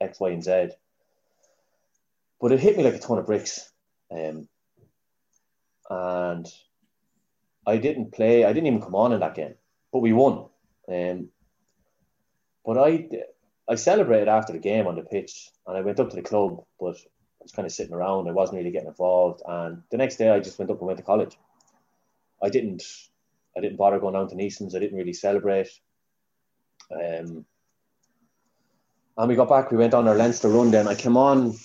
[0.00, 0.68] X, Y, and Z.
[2.40, 3.70] But it hit me like a ton of bricks.
[4.10, 4.48] Um,
[5.90, 6.46] and
[7.66, 9.54] I didn't play, I didn't even come on in that game,
[9.92, 10.46] but we won.
[10.88, 11.28] Um,
[12.64, 13.08] but I,
[13.68, 16.64] I celebrated after the game on the pitch and I went up to the club,
[16.80, 18.28] but I was kind of sitting around.
[18.28, 19.42] I wasn't really getting involved.
[19.46, 21.36] And the next day I just went up and went to college.
[22.42, 22.82] I didn't
[23.56, 24.74] I didn't bother going down to Neeson's.
[24.74, 25.68] I didn't really celebrate.
[26.92, 27.44] Um,
[29.18, 29.70] and we got back.
[29.70, 30.70] We went on our Leinster run.
[30.70, 31.56] Then I came on um,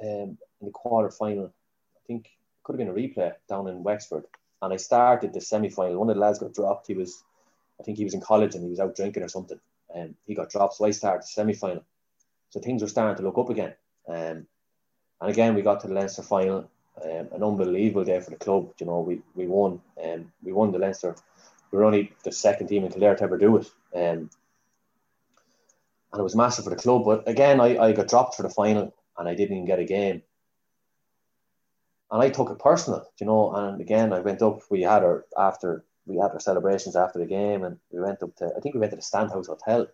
[0.00, 1.46] in the quarter final.
[1.46, 2.30] I think it
[2.62, 4.24] could have been a replay down in Wexford,
[4.62, 5.98] and I started the semi final.
[5.98, 6.86] One of the lads got dropped.
[6.86, 7.22] He was,
[7.80, 9.58] I think he was in college and he was out drinking or something,
[9.94, 10.74] and he got dropped.
[10.74, 11.84] So I started the semi final.
[12.50, 13.74] So things were starting to look up again.
[14.08, 14.46] Um,
[15.20, 16.70] and again, we got to the Leinster final
[17.02, 18.72] um, an unbelievable day for the club.
[18.78, 21.14] You know, we we won, um, we won the Leinster.
[21.70, 24.30] We were only the second team in Kildare to ever do it, um,
[26.12, 27.04] and it was massive for the club.
[27.04, 29.84] But again, I, I got dropped for the final, and I didn't even get a
[29.84, 30.22] game.
[32.10, 33.52] And I took it personal, you know.
[33.54, 34.60] And again, I went up.
[34.70, 38.34] We had our after we had our celebrations after the game, and we went up
[38.36, 39.86] to I think we went to the Standhouse Hotel.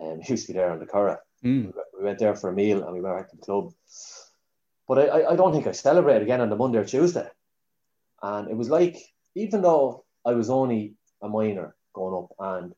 [0.00, 1.20] Um, it used to be there on the Curragh.
[1.44, 1.72] Mm.
[1.96, 3.72] We went there for a meal, and we went back to the club
[4.86, 7.28] but I, I don't think I celebrated again on the Monday or Tuesday.
[8.22, 8.98] And it was like,
[9.34, 12.74] even though I was only a minor going up and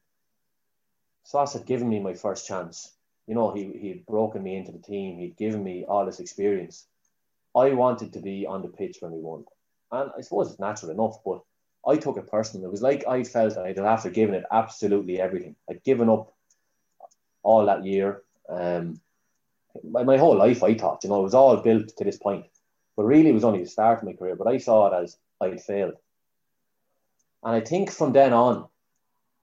[1.26, 2.92] Sauce had given me my first chance,
[3.26, 6.20] you know, he, he had broken me into the team, he'd given me all this
[6.20, 6.86] experience.
[7.54, 9.44] I wanted to be on the pitch when we won.
[9.90, 11.40] And I suppose it's natural enough, but
[11.84, 12.64] I took it personally.
[12.66, 15.56] It was like I felt I'd after giving it absolutely everything.
[15.68, 16.32] I'd given up
[17.42, 18.22] all that year.
[18.48, 19.00] Um,
[19.82, 22.46] my, my whole life, I thought, you know, it was all built to this point.
[22.96, 24.36] But really, it was only the start of my career.
[24.36, 25.94] But I saw it as I'd failed.
[27.42, 28.68] And I think from then on,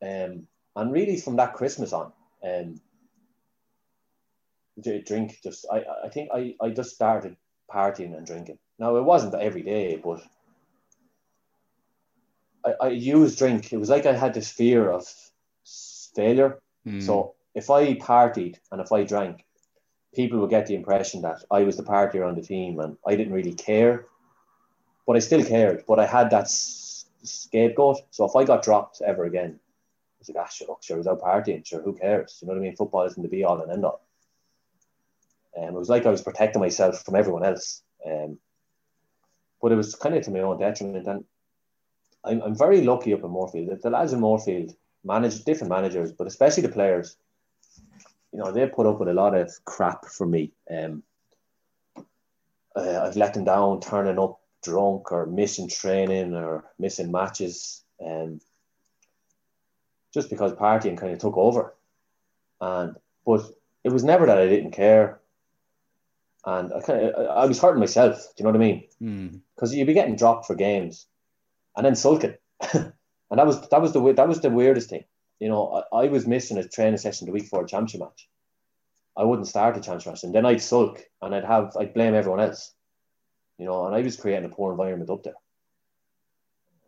[0.01, 2.11] um, and really from that Christmas on,
[2.43, 2.81] um,
[5.05, 7.35] drink just, I, I think I, I just started
[7.71, 8.57] partying and drinking.
[8.79, 10.23] Now, it wasn't every day, but
[12.65, 13.71] I, I used drink.
[13.71, 15.05] It was like I had this fear of
[16.15, 16.59] failure.
[16.87, 17.01] Mm.
[17.01, 19.45] So if I partied and if I drank,
[20.13, 23.15] people would get the impression that I was the partier on the team and I
[23.15, 24.05] didn't really care,
[25.05, 25.83] but I still cared.
[25.87, 28.01] But I had that scapegoat.
[28.11, 29.59] So if I got dropped ever again,
[30.29, 31.65] I was like, ah, sure, look, sure, I was out partying.
[31.65, 32.39] Sure, who cares?
[32.41, 32.75] You know what I mean?
[32.75, 34.05] Football isn't the be all and end all.
[35.57, 37.83] Um, it was like I was protecting myself from everyone else.
[38.05, 38.37] Um,
[39.61, 41.07] but it was kind of to my own detriment.
[41.07, 41.25] And
[42.23, 43.69] I'm, I'm very lucky up in Moorefield.
[43.69, 47.17] The, the lads in Moorefield manage different managers, but especially the players
[48.33, 50.51] you know, they put up with a lot of crap from me.
[50.69, 51.03] Um,
[52.75, 58.41] uh, I've let them down, turning up drunk or missing training or missing matches, um,
[60.13, 61.73] just because partying kind of took over.
[62.61, 62.95] And
[63.25, 63.45] but
[63.83, 65.19] it was never that I didn't care,
[66.45, 68.17] and I kind of I was hurting myself.
[68.17, 68.65] Do you know what I
[68.99, 69.41] mean?
[69.55, 69.77] Because mm.
[69.77, 71.07] you'd be getting dropped for games,
[71.75, 72.35] and then sulking,
[72.73, 72.93] and
[73.31, 75.03] that was that was the that was the weirdest thing
[75.43, 78.29] you know, I, I was missing a training session the week before a championship match.
[79.17, 82.15] I wouldn't start the chance rush, and then I'd sulk and I'd have I'd blame
[82.15, 82.73] everyone else,
[83.57, 85.33] you know, and I was creating a poor environment up there.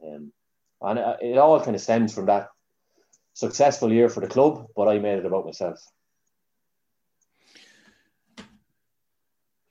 [0.02, 0.32] Um,
[0.82, 2.50] and it, it all kind of stems from that
[3.36, 5.80] successful year for the club, but I made it about myself.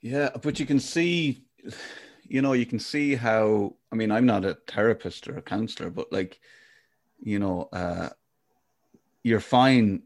[0.01, 1.43] Yeah, but you can see,
[2.23, 3.73] you know, you can see how.
[3.91, 6.39] I mean, I'm not a therapist or a counselor, but like,
[7.19, 8.09] you know, uh,
[9.23, 10.03] you're fine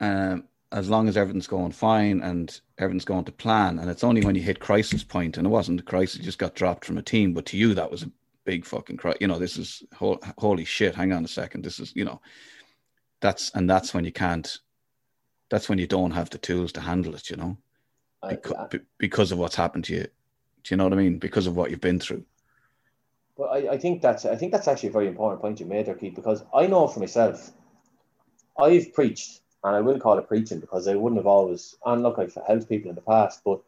[0.00, 3.78] um, as long as everything's going fine and everything's going to plan.
[3.78, 6.56] And it's only when you hit crisis point, and it wasn't a crisis, just got
[6.56, 8.10] dropped from a team, but to you that was a
[8.44, 9.14] big fucking cry.
[9.20, 9.84] You know, this is
[10.38, 10.96] holy shit.
[10.96, 11.64] Hang on a second.
[11.64, 12.20] This is, you know,
[13.26, 14.58] that's and that's when you can't.
[15.50, 17.30] That's when you don't have the tools to handle it.
[17.30, 17.56] You know
[18.28, 20.02] because, because of what's happened to you.
[20.02, 21.18] Do you know what I mean?
[21.18, 22.24] Because of what you've been through.
[23.36, 25.86] Well, I, I think that's I think that's actually a very important point you made
[25.86, 27.52] there, Keith, because I know for myself,
[28.58, 32.18] I've preached, and I will call it preaching because I wouldn't have always and look
[32.18, 33.60] I've helped people in the past, but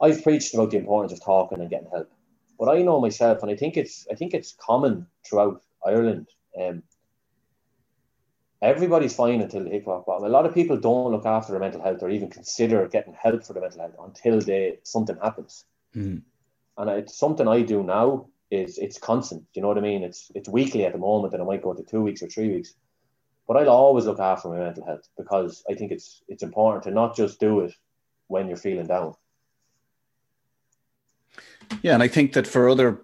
[0.00, 2.10] I've preached about the importance of talking and getting help.
[2.58, 6.28] But I know myself, and I think it's I think it's common throughout Ireland.
[6.58, 6.82] Um,
[8.64, 10.24] everybody's fine until they hit rock bottom.
[10.24, 13.44] A lot of people don't look after their mental health or even consider getting help
[13.44, 15.64] for their mental health until they something happens.
[15.94, 16.22] Mm.
[16.76, 18.28] And it's something I do now.
[18.50, 19.44] Is it's constant.
[19.54, 20.02] You know what I mean?
[20.04, 22.48] It's it's weekly at the moment, and it might go to two weeks or three
[22.48, 22.74] weeks.
[23.48, 26.90] But I'll always look after my mental health because I think it's it's important to
[26.90, 27.74] not just do it
[28.28, 29.14] when you're feeling down.
[31.82, 33.00] Yeah, and I think that for other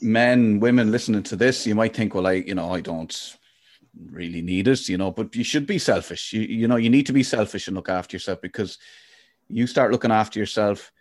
[0.00, 3.36] men, women listening to this, you might think, well, I, you know, I don't
[4.10, 6.32] really need it, you know, but you should be selfish.
[6.32, 8.78] You, you know, you need to be selfish and look after yourself because
[9.48, 10.92] you start looking after yourself,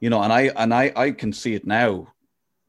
[0.00, 2.08] you know, and I, and I, I can see it now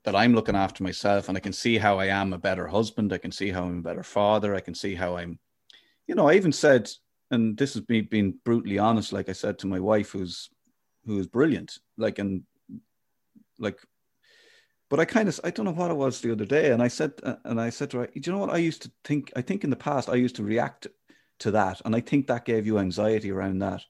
[0.03, 3.11] that I'm looking after myself and I can see how I am a better husband.
[3.11, 4.55] I can see how I'm a better father.
[4.55, 5.39] I can see how I'm,
[6.07, 6.89] you know, I even said,
[7.31, 10.49] and this is me being brutally honest, like I said to my wife, who's,
[11.05, 12.43] who is brilliant, like, and
[13.57, 13.79] like
[14.89, 16.87] but I kind of I don't know what it was the other day, and I
[16.87, 19.31] said uh, and I said to her, "Do you know what I used to think?
[19.35, 20.87] I think in the past I used to react
[21.39, 23.83] to that, and I think that gave you anxiety around that,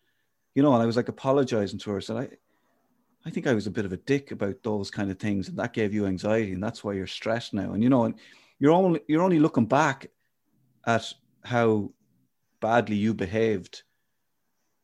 [0.54, 0.74] you know.
[0.74, 2.30] And I was like apologizing to her, said I,
[3.26, 5.58] I think I was a bit of a dick about those kind of things, and
[5.60, 7.74] that gave you anxiety, and that's why you're stressed now.
[7.74, 8.16] And you know, and
[8.60, 10.08] you're only you're only looking back
[10.86, 11.12] at
[11.44, 11.92] how
[12.62, 13.84] badly you behaved,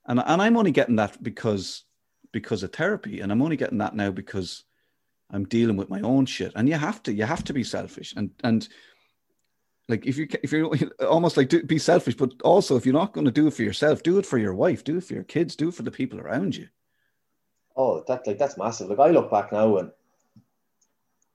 [0.05, 1.85] and and I'm only getting that because
[2.33, 4.65] because of therapy, and I'm only getting that now because
[5.31, 6.51] I'm dealing with my own shit.
[6.55, 8.13] And you have to, you have to be selfish.
[8.15, 8.67] And and
[9.87, 10.71] like if you if you're
[11.07, 13.63] almost like do, be selfish, but also if you're not going to do it for
[13.63, 15.91] yourself, do it for your wife, do it for your kids, do it for the
[15.91, 16.67] people around you.
[17.75, 18.89] Oh, that like that's massive.
[18.89, 19.91] Like I look back now and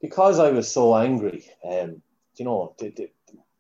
[0.01, 2.03] because I was so angry, um,
[2.37, 3.11] you know, the, the,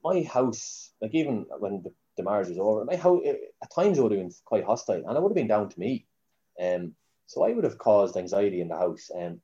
[0.04, 4.02] my house, like even when the, the marriage was over, my house at times it
[4.02, 6.06] would have been quite hostile, and it would have been down to me.
[6.62, 6.94] Um,
[7.26, 9.10] so I would have caused anxiety in the house.
[9.14, 9.40] Um,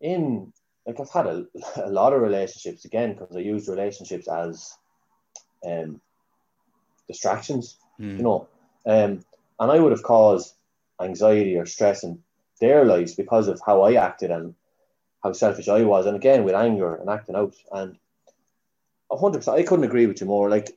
[0.00, 0.52] in
[0.86, 1.46] like I've had a,
[1.84, 4.74] a lot of relationships again because I use relationships as
[5.66, 6.00] um,
[7.06, 8.16] distractions, mm.
[8.16, 8.48] you know,
[8.86, 9.24] um,
[9.60, 10.54] and I would have caused
[11.00, 12.20] anxiety or stress in
[12.60, 14.54] their lives because of how I acted and
[15.22, 17.98] how selfish I was, and again with anger and acting out, and
[19.10, 20.48] hundred percent, I couldn't agree with you more.
[20.48, 20.76] Like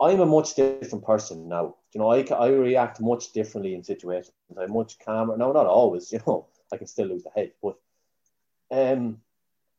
[0.00, 1.76] I'm a much different person now.
[1.92, 4.32] You know, I, I react much differently in situations.
[4.58, 5.36] I'm much calmer.
[5.36, 6.12] No, not always.
[6.12, 7.52] You know, I can still lose the head.
[7.62, 7.76] But
[8.70, 9.20] um,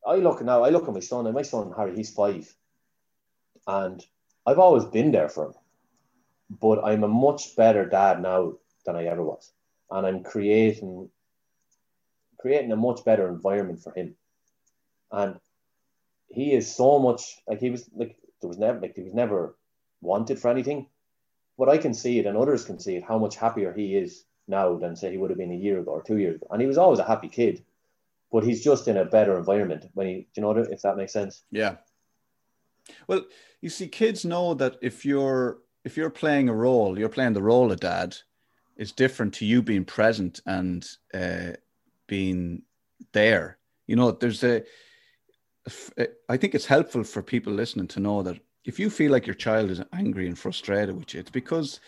[0.05, 2.53] I look now, I look at my son, and my son Harry, he's five,
[3.67, 4.03] and
[4.45, 5.53] I've always been there for him.
[6.49, 8.53] But I'm a much better dad now
[8.85, 9.51] than I ever was,
[9.89, 11.09] and I'm creating
[12.39, 14.15] creating a much better environment for him.
[15.11, 15.39] And
[16.27, 19.55] he is so much like he was like there was never like he was never
[20.01, 20.87] wanted for anything,
[21.57, 24.25] but I can see it and others can see it how much happier he is
[24.51, 26.47] now than say he would have been a year ago or two years ago.
[26.51, 27.63] And he was always a happy kid,
[28.31, 31.41] but he's just in a better environment when he, you know if that makes sense?
[31.49, 31.77] Yeah.
[33.07, 33.25] Well,
[33.61, 37.41] you see, kids know that if you're if you're playing a role, you're playing the
[37.41, 38.15] role of dad.
[38.77, 41.53] It's different to you being present and uh,
[42.07, 42.63] being
[43.13, 43.57] there.
[43.87, 44.63] You know, there's a.
[46.27, 49.35] I think it's helpful for people listening to know that if you feel like your
[49.35, 51.79] child is angry and frustrated with you, it's because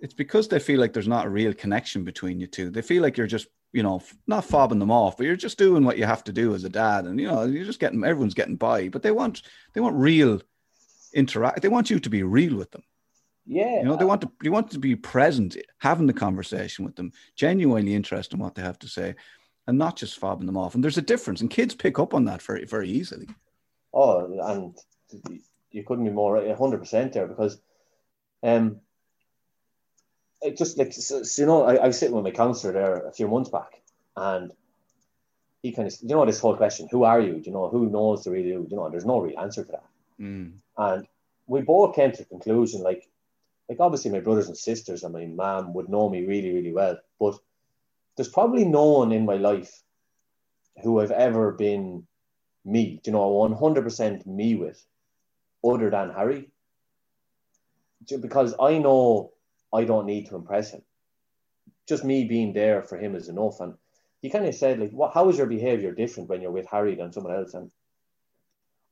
[0.00, 2.70] it's because they feel like there's not a real connection between you two.
[2.70, 5.84] They feel like you're just, you know, not fobbing them off, but you're just doing
[5.84, 8.34] what you have to do as a dad, and you know, you're just getting everyone's
[8.34, 8.88] getting by.
[8.88, 9.42] But they want
[9.74, 10.40] they want real
[11.12, 11.62] interact.
[11.62, 12.82] They want you to be real with them.
[13.46, 16.96] Yeah, you know, they want to you want to be present, having the conversation with
[16.96, 19.14] them, genuinely interested in what they have to say,
[19.66, 20.74] and not just fobbing them off.
[20.74, 23.28] And there's a difference, and kids pick up on that very very easily.
[23.92, 24.76] Oh, and
[25.70, 27.60] you couldn't be more hundred percent there because,
[28.42, 28.80] um,
[30.42, 33.06] it just like so, so, you know, I, I was sitting with my counselor there
[33.06, 33.82] a few months back,
[34.16, 34.52] and
[35.62, 37.34] he kind of you know this whole question: Who are you?
[37.34, 38.66] Do you know who knows the real you?
[38.70, 39.84] You know, there's no real answer to that.
[40.20, 40.52] Mm.
[40.76, 41.06] And
[41.46, 43.08] we both came to the conclusion, like,
[43.68, 46.98] like obviously my brothers and sisters and my mom would know me really, really well,
[47.18, 47.34] but
[48.16, 49.82] there's probably no one in my life
[50.82, 52.06] who I've ever been
[52.64, 54.84] me, you know, 100% me with,
[55.64, 56.50] other than Harry,
[58.20, 59.32] because I know
[59.72, 60.82] I don't need to impress him.
[61.88, 63.60] Just me being there for him is enough.
[63.60, 63.74] And
[64.22, 66.94] he kind of said, like, what, how is your behavior different when you're with Harry
[66.94, 67.54] than someone else?
[67.54, 67.70] And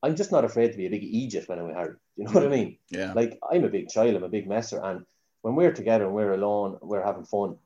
[0.01, 1.95] I'm just not afraid to be a big Egypt when I'm with Harry.
[2.15, 2.77] You know what I mean?
[2.89, 3.13] Yeah.
[3.13, 5.05] Like I'm a big child, I'm a big messer, and
[5.41, 7.57] when we're together and we're alone, we're having fun.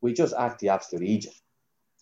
[0.00, 1.40] We just act the absolute Egypt.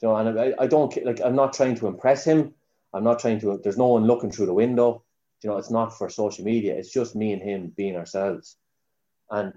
[0.03, 1.21] You know, and I, I don't like.
[1.25, 2.55] I'm not trying to impress him.
[2.93, 3.59] I'm not trying to.
[3.63, 5.03] There's no one looking through the window.
[5.43, 6.75] You know, it's not for social media.
[6.75, 8.57] It's just me and him being ourselves,
[9.31, 9.53] and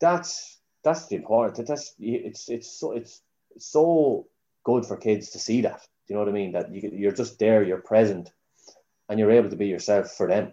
[0.00, 1.68] that's that's the important.
[1.68, 3.20] That's it's it's so it's,
[3.58, 4.28] so
[4.64, 5.80] good for kids to see that.
[6.06, 6.52] Do you know what I mean?
[6.52, 8.30] That you, you're just there, you're present,
[9.08, 10.52] and you're able to be yourself for them.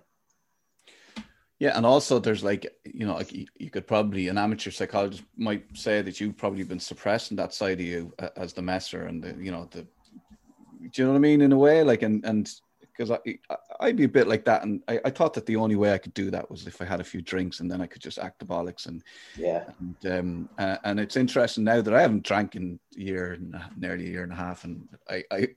[1.60, 5.24] Yeah, and also there's like you know like you, you could probably an amateur psychologist
[5.38, 9.04] might say that you've probably been suppressing that side of you uh, as the messer
[9.04, 12.04] and the you know the do you know what I mean in a way like
[12.04, 12.52] and and
[12.98, 13.20] because I,
[13.80, 15.94] I would be a bit like that and I, I thought that the only way
[15.94, 18.02] I could do that was if I had a few drinks and then I could
[18.02, 19.04] just act the bollocks and
[19.38, 23.34] yeah and um uh, and it's interesting now that I haven't drank in a year
[23.34, 25.48] and nearly a year and a half and I I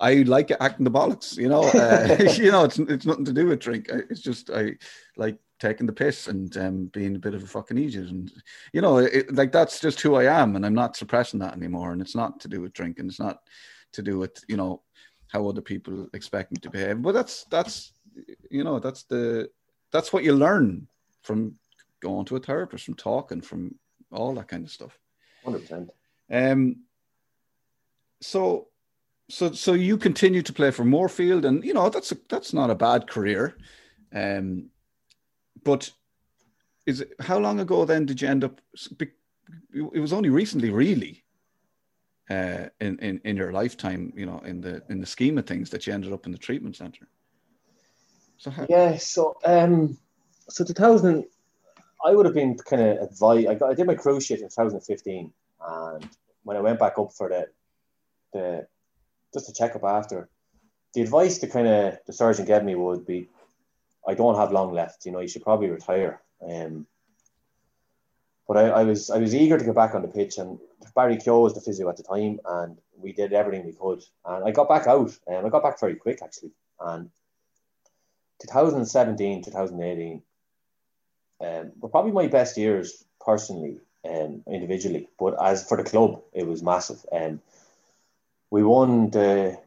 [0.00, 1.64] I like acting the bollocks, you know.
[1.64, 3.88] Uh, you know, it's it's nothing to do with drink.
[3.88, 4.76] It's just I
[5.16, 8.30] like taking the piss and um, being a bit of a fucking idiot, and
[8.72, 11.90] you know, it, like that's just who I am, and I'm not suppressing that anymore.
[11.90, 13.06] And it's not to do with drinking.
[13.06, 13.40] It's not
[13.94, 14.82] to do with you know
[15.28, 17.02] how other people expect me to behave.
[17.02, 17.92] But that's that's
[18.50, 19.50] you know that's the
[19.92, 20.88] that's what you learn
[21.22, 21.54] from
[22.00, 23.74] going to a therapist, from talking, from
[24.10, 24.98] all that kind of stuff.
[25.44, 25.90] Hundred percent.
[26.30, 26.84] Um.
[28.20, 28.68] So
[29.28, 32.70] so so you continue to play for Moorefield, and you know that's a, that's not
[32.70, 33.56] a bad career.
[34.12, 34.70] Um,
[35.64, 35.90] but
[36.86, 38.60] is it how long ago then did you end up?
[39.72, 41.24] It was only recently, really,
[42.30, 45.70] uh, in in in your lifetime, you know, in the in the scheme of things,
[45.70, 47.08] that you ended up in the treatment center.
[48.36, 49.98] So how- yeah, so um,
[50.48, 51.24] so 2000,
[52.04, 53.48] I would have been kind of advised.
[53.48, 55.32] I got I did my cruciate in 2015,
[55.68, 56.08] and
[56.44, 57.48] when I went back up for the
[58.32, 58.66] the
[59.32, 60.28] just a checkup after.
[60.94, 63.28] The advice the kind of the surgeon gave me would be,
[64.06, 65.04] I don't have long left.
[65.04, 66.22] You know, you should probably retire.
[66.42, 66.86] Um,
[68.46, 70.58] but I, I was I was eager to get back on the pitch, and
[70.94, 74.02] Barry Keogh was the physio at the time, and we did everything we could.
[74.24, 76.52] And I got back out, and I got back very quick actually.
[76.80, 77.10] And
[78.40, 80.22] 2017, 2018
[81.40, 85.08] um, were probably my best years personally and um, individually.
[85.18, 87.04] But as for the club, it was massive.
[87.12, 87.40] Um,
[88.50, 89.58] we won the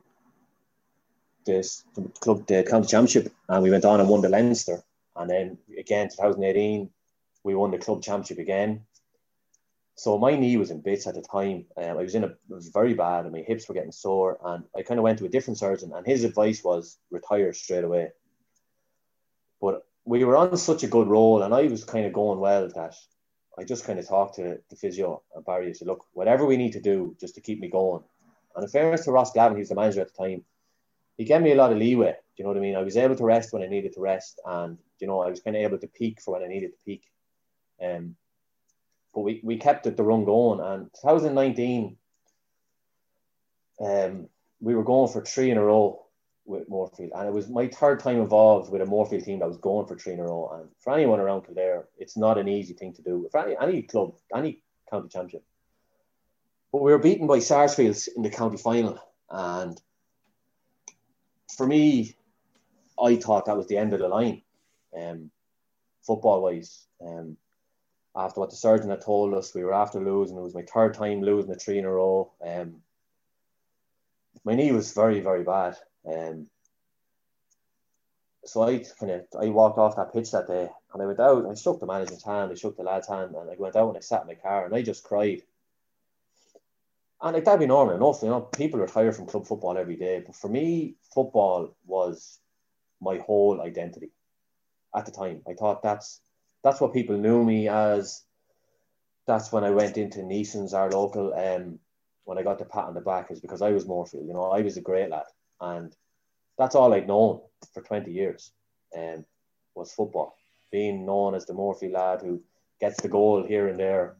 [1.45, 4.83] this the club the county championship and we went on and won the Leinster
[5.15, 6.89] and then again 2018
[7.43, 8.85] we won the club championship again
[9.95, 12.69] so my knee was in bits at the time um, I was in a was
[12.69, 15.29] very bad and my hips were getting sore and I kind of went to a
[15.29, 18.11] different surgeon and his advice was retire straight away
[19.59, 22.67] but we were on such a good roll and I was kind of going well
[22.67, 22.95] that
[23.59, 26.57] I just kind of talked to the physio and Barry and said look whatever we
[26.57, 28.03] need to do just to keep me going
[28.55, 30.43] and in fairness to Ross Gavin, he was the manager at the time,
[31.17, 32.11] he gave me a lot of leeway.
[32.11, 32.75] Do you know what I mean?
[32.75, 35.41] I was able to rest when I needed to rest, and you know I was
[35.41, 37.03] kind of able to peak for when I needed to peak.
[37.83, 38.15] Um,
[39.13, 41.97] but we, we kept it the run going, and 2019,
[43.79, 46.05] um, we were going for three in a row
[46.45, 49.57] with Moorefield, and it was my third time involved with a Moorefield team that was
[49.57, 50.51] going for three in a row.
[50.59, 53.27] And for anyone around Kildare, it's not an easy thing to do.
[53.31, 55.43] For any, any club, any county championship,
[56.71, 58.99] but we were beaten by Sarsfields in the county final.
[59.29, 59.79] And
[61.55, 62.15] for me,
[63.01, 64.41] I thought that was the end of the line,
[64.97, 65.31] um,
[66.05, 66.85] football wise.
[67.05, 67.37] Um,
[68.15, 70.37] after what the surgeon had told us, we were after losing.
[70.37, 72.31] It was my third time losing a three in a row.
[72.45, 72.81] Um,
[74.43, 75.77] my knee was very, very bad.
[76.05, 76.47] Um,
[78.43, 81.45] so I kind of I walked off that pitch that day and I went out
[81.45, 83.97] I shook the manager's hand, I shook the lad's hand, and I went out and
[83.97, 85.43] I sat in my car and I just cried.
[87.21, 88.41] And like that'd be normal enough, you know.
[88.41, 92.39] People retire from club football every day, but for me, football was
[92.99, 94.09] my whole identity
[94.95, 95.43] at the time.
[95.47, 96.19] I thought that's
[96.63, 98.23] that's what people knew me as.
[99.27, 101.33] That's when I went into Neeson's, our local.
[101.33, 101.79] Um,
[102.25, 104.27] when I got the pat on the back is because I was Moorefield.
[104.27, 105.25] You know, I was a great lad,
[105.59, 105.95] and
[106.57, 107.41] that's all I'd known
[107.73, 108.51] for twenty years.
[108.95, 109.25] Um,
[109.75, 110.35] was football,
[110.71, 112.41] being known as the Moorefield lad who
[112.79, 114.17] gets the goal here and there.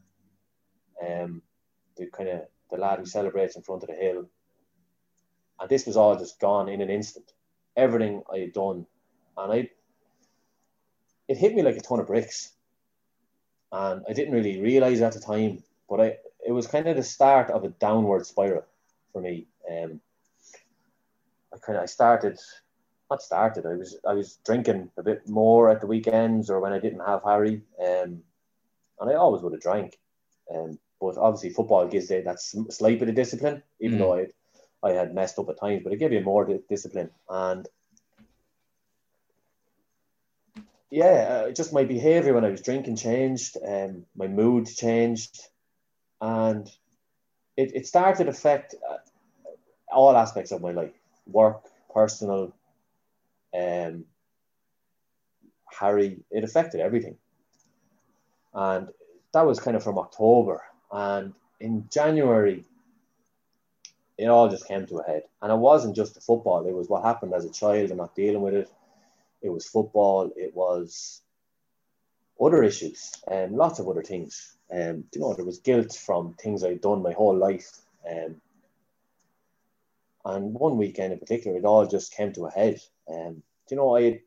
[1.06, 1.42] Um,
[1.96, 4.28] the kind of the lad who celebrates in front of the hill,
[5.60, 7.32] and this was all just gone in an instant.
[7.76, 8.86] Everything I had done,
[9.36, 9.70] and I,
[11.28, 12.52] it hit me like a ton of bricks,
[13.70, 16.16] and I didn't really realize at the time, but I
[16.46, 18.64] it was kind of the start of a downward spiral
[19.12, 19.46] for me.
[19.70, 20.00] Um,
[21.54, 22.38] I kind of I started
[23.10, 23.66] not started.
[23.66, 27.06] I was I was drinking a bit more at the weekends or when I didn't
[27.06, 28.22] have Harry, um,
[29.00, 29.98] and I always would have drank.
[30.52, 34.00] Um, but obviously, football gives you that slight bit of discipline, even mm.
[34.00, 34.26] though I
[34.84, 37.68] I had messed up at times, but it gave you more discipline and.
[40.92, 45.40] Yeah, uh, just my behaviour when I was drinking changed, um, my mood changed,
[46.20, 46.70] and
[47.56, 48.98] it, it started to affect uh,
[49.90, 50.92] all aspects of my life
[51.26, 51.62] work,
[51.94, 52.52] personal,
[53.58, 54.04] um,
[55.80, 57.16] Harry, it affected everything.
[58.52, 58.88] And
[59.32, 60.62] that was kind of from October.
[60.92, 62.66] And in January,
[64.18, 65.22] it all just came to a head.
[65.40, 68.14] And it wasn't just the football, it was what happened as a child and not
[68.14, 68.70] dealing with it.
[69.42, 71.20] It was football, it was
[72.40, 74.56] other issues and lots of other things.
[74.72, 77.70] Um, you know, there was guilt from things I'd done my whole life.
[78.10, 78.40] Um,
[80.24, 82.80] and one weekend in particular, it all just came to a head.
[83.08, 84.20] Um, you know, I had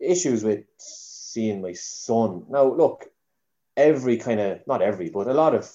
[0.00, 2.46] issues with seeing my son.
[2.48, 3.10] Now, look,
[3.76, 5.70] every kind of, not every, but a lot of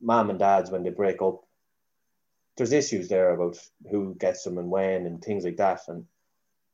[0.00, 1.44] mom and dads, when they break up,
[2.56, 3.58] there's issues there about
[3.90, 5.80] who gets them and when and things like that.
[5.88, 6.06] And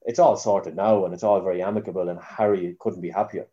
[0.06, 2.08] it's all sorted now and it's all very amicable.
[2.08, 3.48] And Harry couldn't be happier.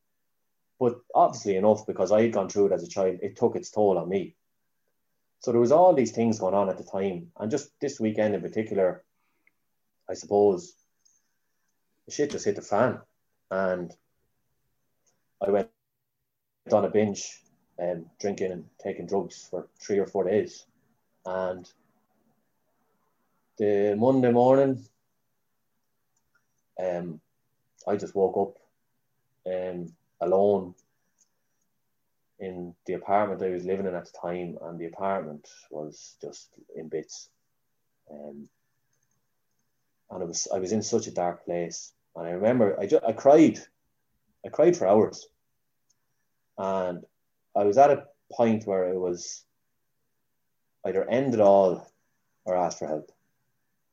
[0.80, 3.72] But obviously enough, because I had gone through it as a child, it took its
[3.72, 4.36] toll on me.
[5.40, 8.34] So there was all these things going on at the time, and just this weekend
[8.34, 9.04] in particular,
[10.10, 10.74] I suppose
[12.10, 13.00] shit just hit the fan,
[13.52, 13.92] and
[15.46, 15.70] I went
[16.72, 17.42] on a binge,
[17.78, 20.66] um, drinking and taking drugs for three or four days,
[21.26, 21.70] and
[23.58, 24.86] the Monday morning,
[26.82, 27.20] um,
[27.88, 30.76] I just woke up, um, alone
[32.40, 36.50] in the apartment I was living in at the time, and the apartment was just
[36.76, 37.30] in bits.
[38.12, 38.50] Um,
[40.12, 43.04] and it was I was in such a dark place, and I remember I just
[43.04, 43.60] I cried,
[44.46, 45.28] I cried for hours,
[46.58, 47.04] and
[47.56, 49.44] I was at a point where it was
[50.86, 51.88] either end it all
[52.46, 53.12] or ask for help.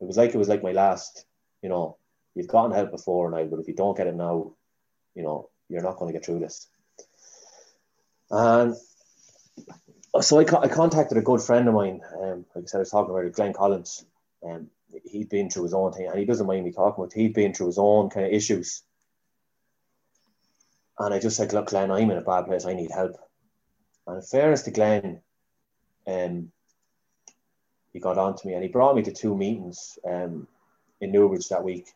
[0.00, 1.24] It was like it was like my last,
[1.62, 1.96] you know,
[2.34, 4.52] you've gotten help before now, but if you don't get it now,
[5.14, 6.68] you know, you're not going to get through this.
[8.30, 8.76] And
[10.20, 12.00] so I, I contacted a good friend of mine.
[12.20, 14.04] Um, like I said, I was talking about Glenn Collins.
[14.46, 14.68] Um,
[15.04, 17.12] he'd been through his own thing, and he doesn't mind me talking about.
[17.12, 18.82] He'd been through his own kind of issues,
[20.98, 22.64] and I just said, "Look, Glenn, I'm in a bad place.
[22.64, 23.16] I need help."
[24.06, 25.20] And in fairness to Glenn,
[26.06, 26.50] um,
[27.92, 30.48] he got on to me, and he brought me to two meetings um,
[31.00, 31.88] in Newbridge that week,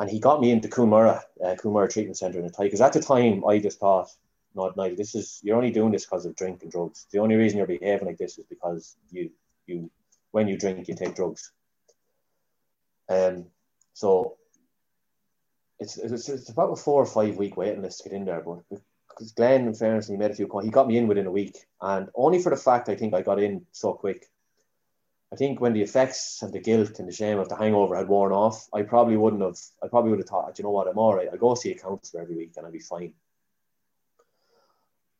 [0.00, 3.00] and he got me into Cuan Mhuire, uh, Treatment Centre in the Because at the
[3.00, 4.08] time, I just thought
[4.54, 4.96] not night.
[4.96, 7.06] This is you're only doing this because of drink and drugs.
[7.12, 9.30] The only reason you're behaving like this is because you
[9.66, 9.90] you
[10.30, 11.52] when you drink you take drugs.
[13.10, 13.46] Um,
[13.92, 14.38] so
[15.78, 18.40] it's, it's, it's about a four or five week waiting list to get in there.
[18.40, 18.62] But
[19.08, 21.30] because Glenn, in fairness, he made a few calls, he got me in within a
[21.30, 24.30] week, and only for the fact I think I got in so quick.
[25.32, 28.08] I think when the effects and the guilt and the shame of the hangover had
[28.08, 29.58] worn off, I probably wouldn't have.
[29.82, 31.28] I probably would have thought, you know what, I'm all right.
[31.32, 33.12] I go see a counsellor every week and I'll be fine.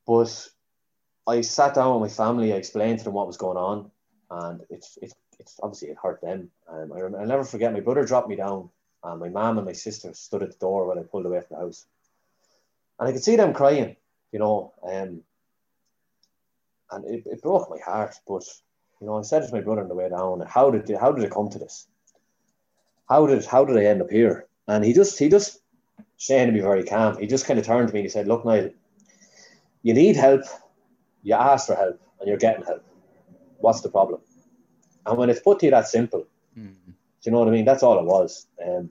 [0.06, 0.50] But
[1.28, 2.52] I sat down with my family.
[2.52, 3.90] I explained to them what was going on,
[4.30, 6.50] and it's it's, it's obviously it hurt them.
[6.68, 7.72] Um, I I'll never forget.
[7.72, 8.70] My brother dropped me down,
[9.04, 11.56] and my mom and my sister stood at the door when I pulled away from
[11.56, 11.86] the house,
[12.98, 13.96] and I could see them crying.
[14.32, 15.22] You know, um,
[16.90, 18.16] and it, it broke my heart.
[18.26, 18.44] But
[19.00, 21.24] you know, I said to my brother on the way down, "How did how did
[21.24, 21.86] it come to this?
[23.08, 25.60] How did how did I end up here?" And he just he just
[26.16, 27.18] saying to be very calm.
[27.18, 28.70] He just kind of turned to me and he said, "Look, Niall,
[29.82, 30.42] you need help,
[31.22, 32.84] you ask for help, and you're getting help.
[33.58, 34.20] What's the problem?
[35.06, 36.26] And when it's put to you that simple,
[36.56, 36.74] mm.
[36.74, 36.92] do
[37.22, 37.64] you know what I mean?
[37.64, 38.46] That's all it was.
[38.64, 38.90] Um,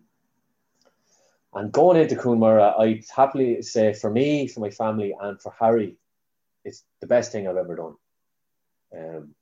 [1.53, 5.53] and going into Cuan Mhuire, I'd happily say for me, for my family, and for
[5.60, 5.97] Harry,
[6.64, 7.95] it's the best thing I've ever done.
[8.95, 9.36] Um,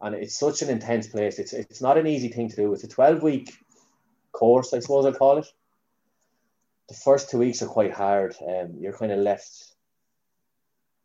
[0.00, 1.38] and it's such an intense place.
[1.38, 2.72] It's it's not an easy thing to do.
[2.72, 3.52] It's a twelve week
[4.32, 5.46] course, I suppose I'll call it.
[6.88, 8.34] The first two weeks are quite hard.
[8.46, 9.72] Um, you're kind of left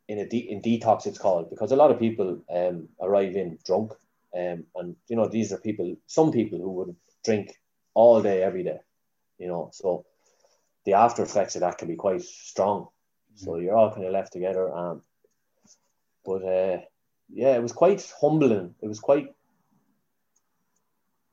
[0.08, 3.58] in a de- in detox it's called because a lot of people um, arrive in
[3.66, 3.92] drunk
[4.36, 7.58] um, and you know these are people some people who would drink
[7.92, 8.78] all day every day
[9.38, 10.04] you know so
[10.84, 12.86] the after effects of that can be quite strong
[13.36, 14.74] So you're all kind of left together.
[14.74, 15.02] Um,
[16.24, 16.78] but uh,
[17.32, 18.74] yeah, it was quite humbling.
[18.80, 19.34] It was quite,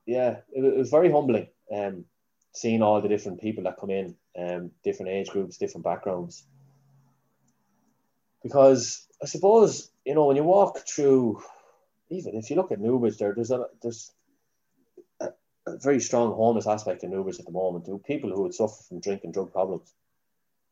[0.06, 1.48] yeah, it, it was very humbling.
[1.72, 2.06] Um,
[2.54, 6.44] seeing all the different people that come in, um, different age groups, different backgrounds.
[8.42, 11.42] Because I suppose you know when you walk through,
[12.10, 14.12] even if you look at Newbridge, there there's a there's
[15.22, 15.30] a,
[15.68, 17.86] very strong homeless aspect in Newbridge at the moment.
[17.86, 19.94] To people who would suffer from drink and drug problems,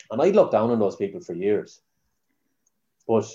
[0.10, 1.82] and I'd look down on those people for years.
[3.08, 3.26] But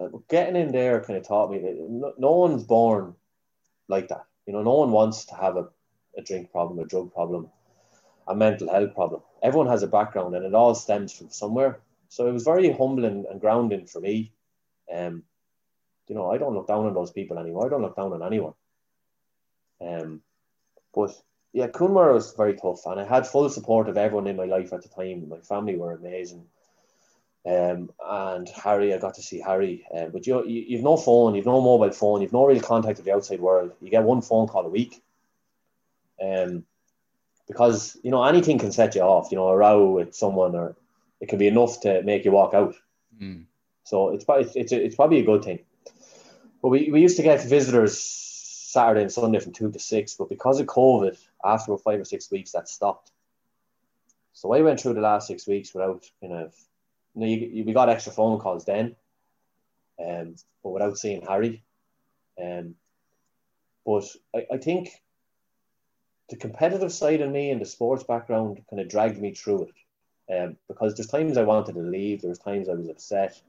[0.00, 3.14] uh, getting in there kind of taught me that no, no one's born
[3.88, 4.24] like that.
[4.46, 5.68] You know, no one wants to have a,
[6.16, 7.50] a drink problem, a drug problem,
[8.26, 9.22] a mental health problem.
[9.42, 11.80] Everyone has a background, and it all stems from somewhere.
[12.08, 14.32] So it was very humbling and grounding for me.
[14.92, 15.22] Um,
[16.08, 17.66] you know, I don't look down on those people anymore.
[17.66, 18.54] I don't look down on anyone.
[19.80, 20.20] Um,
[20.94, 21.10] but
[21.52, 24.44] yeah, Cuan Mhuire was very tough, and I had full support of everyone in my
[24.44, 25.28] life at the time.
[25.28, 26.46] My family were amazing.
[27.46, 29.86] Um, and Harry, I got to see Harry.
[29.94, 32.98] Um, but you, you, you've no phone, you've no mobile phone, you've no real contact
[32.98, 33.72] with the outside world.
[33.80, 35.02] You get one phone call a week.
[36.22, 36.64] Um,
[37.46, 39.30] because you know anything can set you off.
[39.30, 40.76] You know, a row with someone or
[41.20, 42.74] it can be enough to make you walk out.
[43.20, 43.44] Mm.
[43.84, 45.60] So it's probably it's, it's probably a good thing.
[46.62, 50.28] But we, we used to get visitors Saturday and Sunday from two to six, but
[50.28, 53.12] because of COVID, after five or six weeks, that stopped.
[54.32, 56.54] So I went through the last six weeks without kind of,
[57.14, 58.96] you know, you, you, we got extra phone calls then,
[60.04, 61.62] um, but without seeing Harry.
[62.42, 62.74] Um,
[63.86, 64.04] but
[64.34, 64.90] I, I think
[66.30, 69.74] the competitive side of me and the sports background kind of dragged me through it.
[70.26, 73.40] Um, because there's times I wanted to leave, there was times I was upset.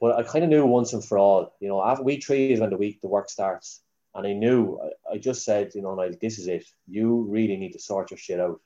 [0.00, 2.60] But I kind of knew once and for all, you know, after week three is
[2.60, 3.82] when the week the work starts.
[4.14, 6.66] And I knew, I, I just said, you know, like, this is it.
[6.88, 8.60] You really need to sort your shit out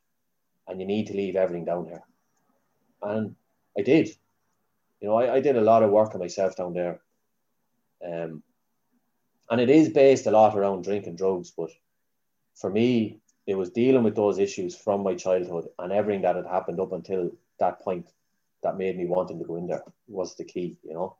[0.67, 2.03] and you need to leave everything down here.
[3.03, 3.35] And
[3.77, 4.09] I did.
[5.01, 7.01] You know, I, I did a lot of work on myself down there.
[8.05, 8.43] Um,
[9.51, 11.71] and it is based a lot around drink and drugs, but
[12.55, 16.47] for me, it was dealing with those issues from my childhood and everything that had
[16.47, 18.07] happened up until that point
[18.63, 21.17] that made me wanting to go in there was the key, you know.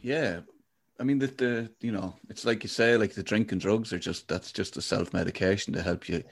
[0.00, 0.40] Yeah,
[1.00, 3.92] I mean the the you know it's like you say like the drink and drugs
[3.92, 6.22] are just that's just a self medication to help you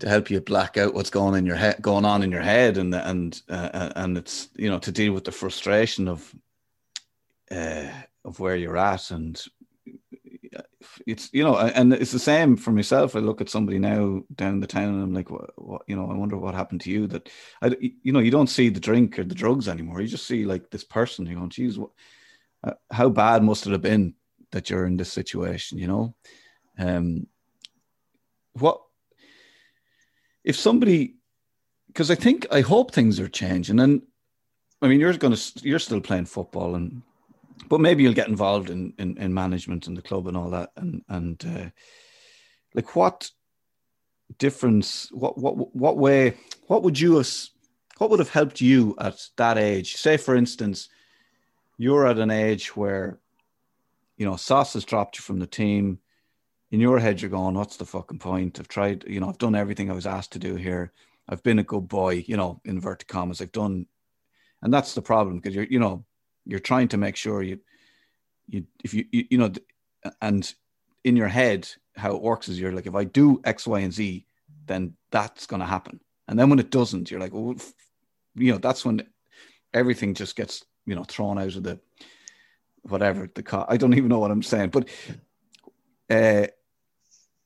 [0.00, 2.78] to help you black out what's going in your head going on in your head
[2.78, 6.34] and and uh, and it's you know to deal with the frustration of
[7.50, 7.88] uh,
[8.24, 9.42] of where you're at and
[11.06, 13.16] it's you know, and it's the same for myself.
[13.16, 16.10] I look at somebody now down the town, and I'm like, what, what, you know,
[16.10, 17.06] I wonder what happened to you.
[17.06, 17.28] That
[17.62, 20.00] I, you know, you don't see the drink or the drugs anymore.
[20.00, 21.26] You just see like this person.
[21.26, 21.90] You go, geez, what,
[22.64, 24.14] uh, how bad must it have been
[24.52, 25.78] that you're in this situation?
[25.78, 26.14] You know,
[26.78, 27.26] um,
[28.54, 28.82] what
[30.48, 31.14] if somebody?
[31.86, 34.02] Because I think I hope things are changing, and
[34.82, 37.02] I mean, you're going to you're still playing football, and
[37.68, 40.70] but maybe you'll get involved in, in, in management and the club and all that.
[40.76, 41.70] And, and uh,
[42.74, 43.30] like what
[44.38, 46.34] difference, what, what, what way,
[46.66, 47.28] what would you, have
[47.98, 49.96] what would have helped you at that age?
[49.96, 50.88] Say, for instance,
[51.78, 53.18] you're at an age where,
[54.16, 55.98] you know, Sauce has dropped you from the team.
[56.70, 58.60] In your head, you're going, what's the fucking point?
[58.60, 60.92] I've tried, you know, I've done everything I was asked to do here.
[61.28, 63.40] I've been a good boy, you know, inverted commas.
[63.40, 63.86] I've done,
[64.62, 66.04] and that's the problem because you're, you know,
[66.44, 67.60] you're trying to make sure you
[68.48, 69.52] you if you you, you know
[70.22, 70.54] and
[71.04, 73.92] in your head how it works is you're like if i do x y and
[73.92, 74.26] z
[74.66, 77.54] then that's going to happen and then when it doesn't you're like well
[78.34, 79.06] you know that's when
[79.74, 81.78] everything just gets you know thrown out of the
[82.82, 84.88] whatever the car i don't even know what i'm saying but
[86.10, 86.46] uh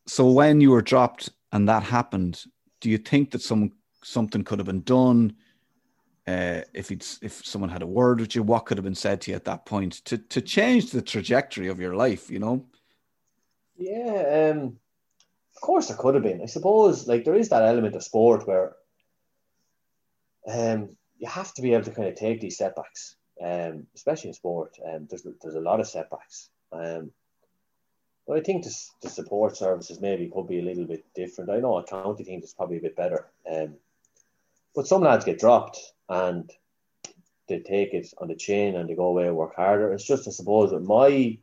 [0.07, 2.45] so when you were dropped and that happened
[2.81, 3.73] do you think that some
[4.03, 5.35] something could have been done
[6.27, 9.21] uh, if it's if someone had a word with you, what could have been said
[9.21, 12.31] to you at that point to to change the trajectory of your life?
[12.31, 12.67] You know.
[13.77, 14.79] Yeah, um,
[15.57, 16.41] of course there could have been.
[16.41, 18.77] I suppose like there is that element of sport where
[20.47, 24.35] um, you have to be able to kind of take these setbacks, um, especially in
[24.35, 24.77] sport.
[24.87, 26.51] Um, there's there's a lot of setbacks.
[26.73, 27.11] Um,
[28.33, 31.51] but I think the, the support services maybe could be a little bit different.
[31.51, 33.27] I know a county team is probably a bit better.
[33.47, 33.75] Um,
[34.75, 35.79] but some lads get dropped
[36.09, 36.51] and
[37.47, 39.93] they take it on the chin and they go away and work harder.
[39.93, 41.37] It's just, I suppose, with my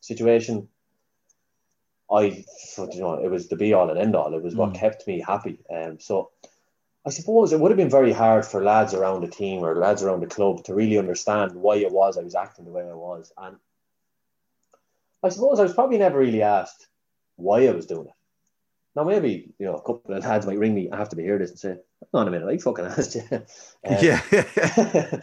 [0.00, 0.66] situation,
[2.10, 2.44] I,
[2.78, 4.34] you know, it was the be all and end all.
[4.34, 4.58] It was mm.
[4.58, 5.60] what kept me happy.
[5.72, 6.32] Um, so
[7.06, 10.02] I suppose it would have been very hard for lads around the team or lads
[10.02, 12.94] around the club to really understand why it was I was acting the way I
[12.94, 13.32] was.
[13.38, 13.56] And
[15.24, 16.86] I suppose I was probably never really asked
[17.36, 18.14] why I was doing it.
[18.94, 21.50] Now maybe you know a couple of lads might ring me after they hear this
[21.50, 21.76] and say,
[22.12, 23.22] on a minute, I fucking asked you.
[23.32, 24.20] Um, yeah.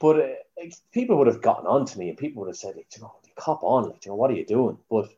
[0.00, 2.76] but uh, like, people would have gotten on to me and people would have said,
[2.76, 4.78] like, you know, cop on, like, you know, what are you doing?
[4.90, 5.08] But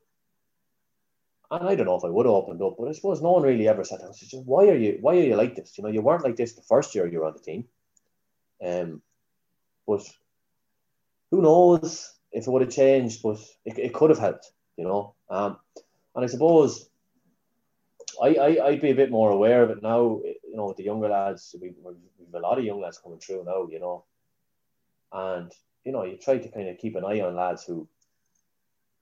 [1.51, 3.43] and I don't know if I would have opened up, but I suppose no one
[3.43, 5.77] really ever said, said why are you why are you like this?
[5.77, 7.65] You know, you weren't like this the first year you were on the team.
[8.65, 9.03] Um
[9.87, 10.03] but
[11.31, 15.15] who knows if it would have changed, but it, it could have helped, you know.
[15.29, 15.59] Um
[16.15, 16.89] and I suppose
[18.23, 20.85] I, I I'd be a bit more aware of it now, you know, with the
[20.85, 21.55] younger lads.
[21.61, 24.05] We, we've a lot of young lads coming through now, you know.
[25.13, 25.51] And,
[25.85, 27.89] you know, you try to kind of keep an eye on lads who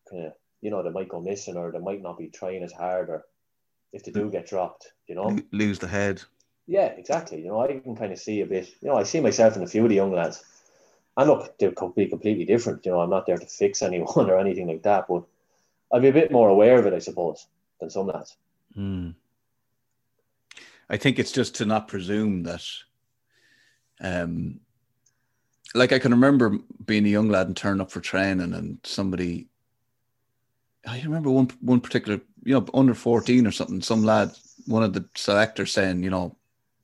[0.09, 0.33] kind of
[0.65, 3.27] you know, they might go missing or they might not be trying as hard or
[3.93, 5.39] if they do get dropped, you know.
[5.53, 6.23] Lose the head.
[6.67, 7.43] Yeah, exactly.
[7.43, 9.63] You know, I can kind of see a bit, you know, I see myself in
[9.63, 10.43] a few of the young lads.
[11.17, 12.85] And look, they could be completely different.
[12.85, 15.25] You know, I'm not there to fix anyone or anything like that, but
[15.93, 17.47] I'd be a bit more aware of it, I suppose,
[17.81, 18.37] than some lads.
[18.75, 19.11] Hmm.
[20.91, 22.63] I think it's just to not presume that
[24.01, 24.61] um
[25.75, 29.49] like I can remember being a young lad and turning up for training and somebody
[30.87, 33.81] I remember one one particular, you know, under fourteen or something.
[33.81, 34.33] Some lad,
[34.67, 36.37] one of the selectors saying, you know,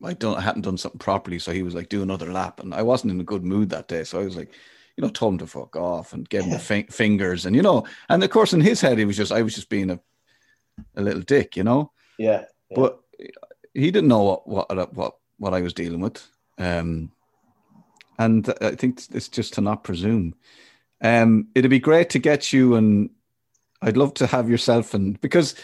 [0.03, 2.75] I don't, I hadn't done something properly, so he was like, do another lap, and
[2.75, 4.53] I wasn't in a good mood that day, so I was like,
[4.97, 7.63] you know, told him to fuck off and gave him the fi- fingers, and you
[7.63, 10.01] know, and of course in his head he was just, I was just being a,
[10.97, 11.93] a little dick, you know.
[12.19, 12.45] Yeah.
[12.71, 12.77] yeah.
[12.77, 13.01] But
[13.75, 16.27] he didn't know what what what what I was dealing with,
[16.59, 17.11] um,
[18.19, 20.35] and I think it's just to not presume.
[21.03, 23.09] Um, it'd be great to get you and
[23.81, 25.55] I'd love to have yourself and because,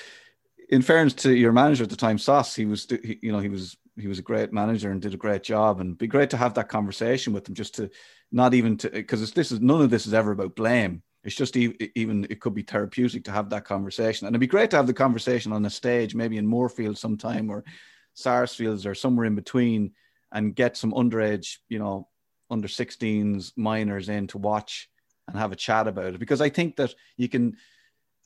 [0.71, 3.51] in fairness to your manager at the time, Sauce, he was he, you know he
[3.51, 6.37] was he was a great manager and did a great job, and be great to
[6.37, 7.91] have that conversation with him, just to
[8.31, 11.03] not even to because this is none of this is ever about blame.
[11.25, 14.71] It's just even it could be therapeutic to have that conversation, and it'd be great
[14.71, 17.65] to have the conversation on a stage, maybe in Moorefield sometime or
[18.15, 19.93] Sarsfields or somewhere in between,
[20.33, 22.09] and get some underage, you know,
[22.51, 24.89] under 16s minors in to watch
[25.29, 27.57] and have a chat about it because I think that you can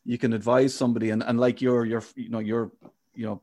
[0.05, 2.73] you can advise somebody and, and like your your you know your
[3.15, 3.43] you know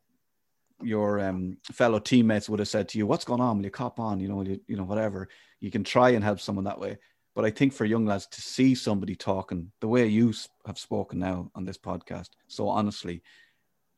[0.81, 3.57] your um, fellow teammates would have said to you, "What's going on?
[3.57, 4.19] Will you cop on?
[4.19, 6.97] You know, you, you know, whatever." You can try and help someone that way.
[7.33, 10.33] But I think for young lads to see somebody talking the way you
[10.65, 13.21] have spoken now on this podcast, so honestly,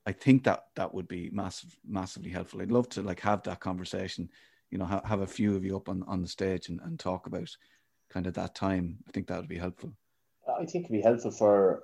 [0.05, 2.61] I think that that would be massive, massively helpful.
[2.61, 4.29] I'd love to like have that conversation.
[4.71, 6.99] You know, ha- have a few of you up on, on the stage and, and
[6.99, 7.49] talk about
[8.09, 8.97] kind of that time.
[9.07, 9.93] I think that would be helpful.
[10.47, 11.83] I think it'd be helpful for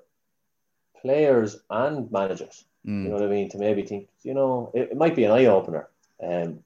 [1.02, 2.66] players and managers.
[2.86, 3.04] Mm.
[3.04, 3.50] You know what I mean?
[3.50, 5.88] To maybe think, you know, it, it might be an eye opener,
[6.22, 6.60] um,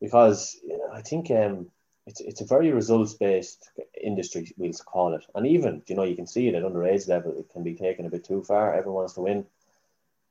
[0.00, 1.70] because you know, I think um,
[2.06, 3.70] it's it's a very results based
[4.00, 7.38] industry, we'll call it, and even you know you can see it at underage level,
[7.38, 8.74] it can be taken a bit too far.
[8.74, 9.46] Everyone wants to win,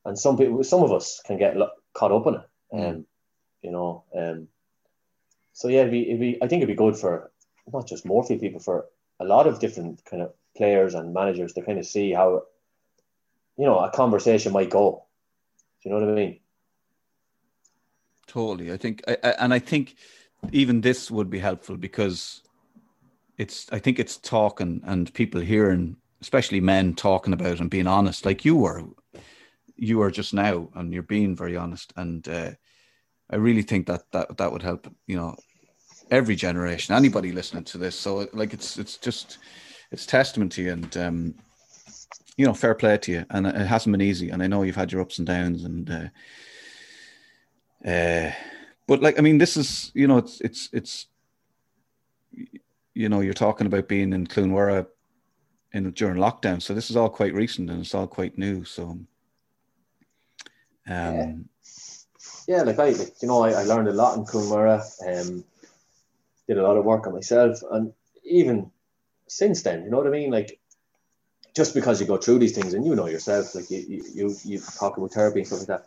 [0.05, 1.57] and some people, some of us can get
[1.93, 2.89] caught up in it, mm.
[2.89, 3.05] um,
[3.63, 4.47] you know, um,
[5.53, 7.31] so yeah, it'd be, it'd be, I think it'd be good for
[7.73, 8.85] not just Morphy people, for
[9.19, 12.43] a lot of different kind of players and managers to kind of see how
[13.57, 15.03] you know, a conversation might go.
[15.83, 16.39] Do you know what I mean?
[18.27, 18.71] Totally.
[18.71, 19.95] I think, I, I, and I think
[20.51, 22.41] even this would be helpful because
[23.37, 28.25] it's, I think it's talking and people hearing, especially men talking about and being honest,
[28.25, 28.83] like you were,
[29.77, 31.93] you are just now, and you're being very honest.
[31.95, 32.51] And uh,
[33.29, 34.91] I really think that that that would help.
[35.05, 35.35] You know,
[36.11, 37.95] every generation, anybody listening to this.
[37.95, 39.37] So, like, it's it's just
[39.91, 41.35] it's testament to you, and um,
[42.37, 43.25] you know, fair play to you.
[43.29, 44.29] And it hasn't been easy.
[44.29, 45.63] And I know you've had your ups and downs.
[45.63, 48.31] And, uh, uh,
[48.87, 51.07] but like, I mean, this is, you know, it's, it's, it's,
[52.93, 54.87] you know, you're talking about being in Cuan Mhuire
[55.73, 56.61] in during lockdown.
[56.61, 58.63] So this is all quite recent and it's all quite new.
[58.63, 59.07] So, um,
[60.87, 61.33] yeah.
[62.47, 65.27] yeah, like I, like, you know, I, I learned a lot in Cuan Mhuire.
[65.27, 65.43] Um,
[66.47, 67.93] did a lot of work on myself, and
[68.23, 68.71] even
[69.27, 70.31] since then, you know what I mean.
[70.31, 70.59] Like
[71.57, 74.59] just because you go through these things and you know yourself, like you you you,
[74.79, 75.83] talk about therapy and stuff like that,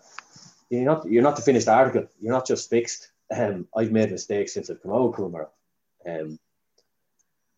[0.68, 2.06] you're not you're not the finished article.
[2.20, 3.12] You're not just fixed.
[3.34, 5.50] Um, I've made mistakes since I've come out of Cuan Mhuire.
[6.10, 6.38] Um,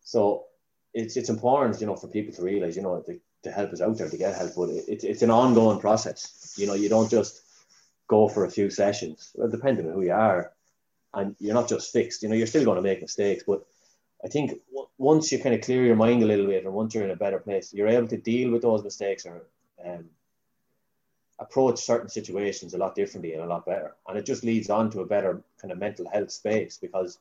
[0.03, 0.45] so
[0.93, 3.81] it's it's important, you know, for people to realize, you know, the, the help is
[3.81, 6.53] out there to get help, but it, it, it's an ongoing process.
[6.55, 7.41] You know, you don't just
[8.07, 9.31] go for a few sessions.
[9.33, 10.51] Well, depending on who you are,
[11.15, 12.21] and you're not just fixed.
[12.21, 13.65] You know, you're still going to make mistakes, but
[14.23, 14.51] I think
[15.03, 17.15] once you kind of clear your mind a little bit and once you're in a
[17.15, 19.43] better place, you're able to deal with those mistakes or
[19.85, 20.05] um,
[21.39, 23.95] approach certain situations a lot differently and a lot better.
[24.07, 27.19] And it just leads on to a better kind of mental health space because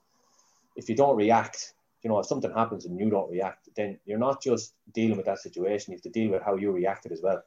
[0.77, 4.17] if you don't react, you know, if something happens and you don't react, then you're
[4.17, 7.21] not just dealing with that situation, you have to deal with how you reacted as
[7.21, 7.43] well.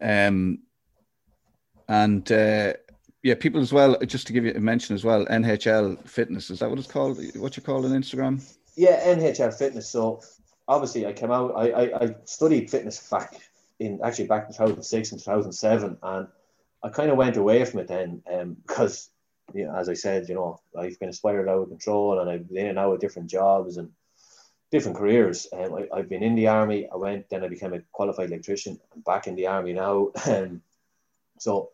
[0.00, 0.60] Um,
[1.88, 2.74] and uh,
[3.24, 3.96] yeah, people as well.
[4.06, 7.18] Just to give you a mention as well, NHL Fitness is that what it's called?
[7.34, 8.40] What you call on Instagram?
[8.76, 9.88] Yeah, NHL Fitness.
[9.88, 10.20] So
[10.68, 11.52] obviously, I came out.
[11.56, 13.40] I I, I studied fitness back
[13.78, 16.28] in actually back in 2006 and 2007, and
[16.82, 19.10] I kind of went away from it then um, because,
[19.54, 22.48] you know, as I said, you know, I've been spiraled out of control, and I've
[22.48, 23.90] been in and out of different jobs and
[24.70, 25.46] different careers.
[25.52, 26.88] Um, I, have been in the army.
[26.92, 28.78] I went, then I became a qualified electrician.
[28.94, 30.10] I'm back in the army now.
[30.26, 30.62] Um,
[31.38, 31.70] so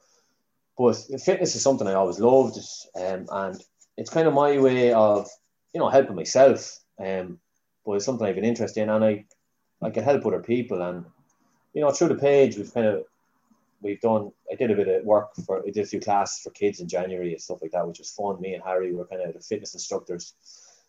[0.77, 0.95] but
[1.25, 2.59] fitness is something I always loved,
[2.97, 3.65] um, and
[3.97, 5.29] it's kind of my way of,
[5.73, 6.81] you know, helping myself.
[6.99, 7.39] Um,
[7.85, 9.25] but it's something I've been interested in, and I,
[9.83, 10.83] I can help other people.
[10.83, 11.05] And
[11.75, 13.05] you know, through the page, we've kind of,
[13.81, 14.33] we've done.
[14.51, 15.61] I did a bit of work for.
[15.61, 18.11] I did a few classes for kids in January and stuff like that, which was
[18.11, 18.41] fun.
[18.41, 20.35] Me and Harry were kind of the fitness instructors.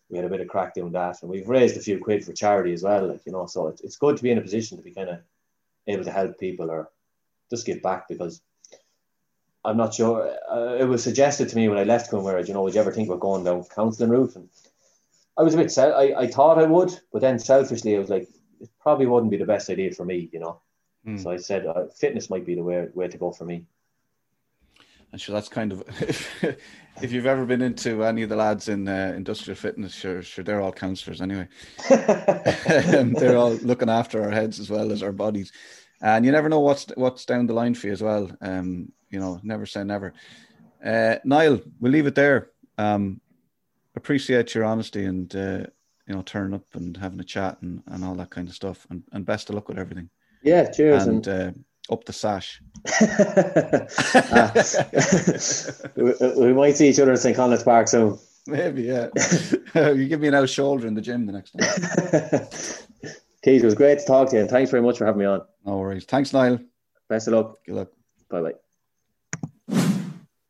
[0.08, 2.32] We had a bit of crack doing that, and we've raised a few quid for
[2.32, 3.08] charity as well.
[3.08, 5.10] Like you know, so it's, it's good to be in a position to be kind
[5.10, 5.18] of
[5.86, 6.90] able to help people or
[7.50, 8.40] just give back because
[9.64, 10.34] I'm not sure.
[10.50, 12.80] Uh, it was suggested to me when I left Cuan Mhuire, you know, would you
[12.80, 14.36] ever think about going down counselling route?
[14.36, 14.48] And
[15.38, 18.28] I was a bit, I, I thought I would, but then selfishly, I was like,
[18.60, 20.60] it probably wouldn't be the best idea for me, you know.
[21.06, 21.22] Mm.
[21.22, 23.64] So I said, uh, fitness might be the way, way to go for me.
[25.12, 25.84] And sure, that's kind of
[27.02, 30.44] if you've ever been into any of the lads in uh, industrial fitness, sure, sure,
[30.44, 31.48] they're all counsellors anyway.
[31.88, 35.50] they're all looking after our heads as well as our bodies,
[36.02, 38.30] and you never know what's what's down the line for you as well.
[38.42, 40.12] Um, you know, never say never.
[40.84, 42.50] Uh, Niall, we'll leave it there.
[42.76, 43.22] Um,
[43.98, 45.64] appreciate your honesty and uh,
[46.06, 48.86] you know turning up and having a chat and, and all that kind of stuff.
[48.90, 50.10] And, and best of luck with everything.
[50.42, 51.06] Yeah, cheers.
[51.06, 52.62] And, and uh, up the sash.
[55.96, 57.36] we, we, might see each other at St.
[57.36, 58.18] Conleth's Park soon.
[58.46, 59.08] Maybe, yeah.
[59.74, 61.68] you give me an out shoulder in the gym the next time.
[63.42, 65.26] Keith, it was great to talk to you, and thanks very much for having me
[65.26, 65.42] on.
[65.64, 66.04] No worries.
[66.04, 66.58] Thanks, Niall.
[67.08, 67.58] Best of luck.
[67.66, 67.88] Good luck.
[68.30, 68.54] Bye bye.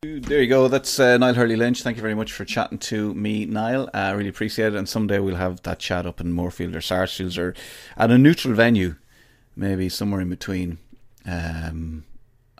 [0.01, 0.69] There you go.
[0.69, 1.83] That's uh, Niall Hurley Lynch.
[1.83, 3.89] Thank you very much for chatting to me, Niall.
[3.93, 4.77] I uh, really appreciate it.
[4.77, 7.53] And someday we'll have that chat up in Moorefield or Sarsfields or
[7.97, 8.95] at a neutral venue,
[9.57, 10.77] maybe somewhere in between.
[11.25, 12.05] Um,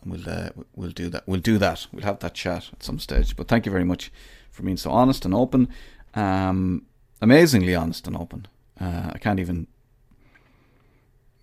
[0.02, 1.24] and we'll uh, we'll do that.
[1.28, 1.88] We'll do that.
[1.94, 3.38] We'll have that chat at some stage.
[3.38, 4.12] But thank you very much
[4.52, 5.70] for being so honest and open.
[6.16, 6.88] Um,
[7.22, 8.50] amazingly honest and open.
[8.82, 9.68] Uh, I can't even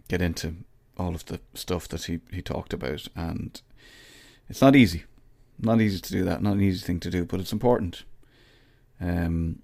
[0.08, 0.56] get into
[0.98, 3.62] all of the stuff that he, he talked about, and
[4.50, 5.04] it's not easy.
[5.58, 6.42] Not easy to do that.
[6.42, 8.04] Not an easy thing to do, but it's important.
[9.00, 9.60] Um,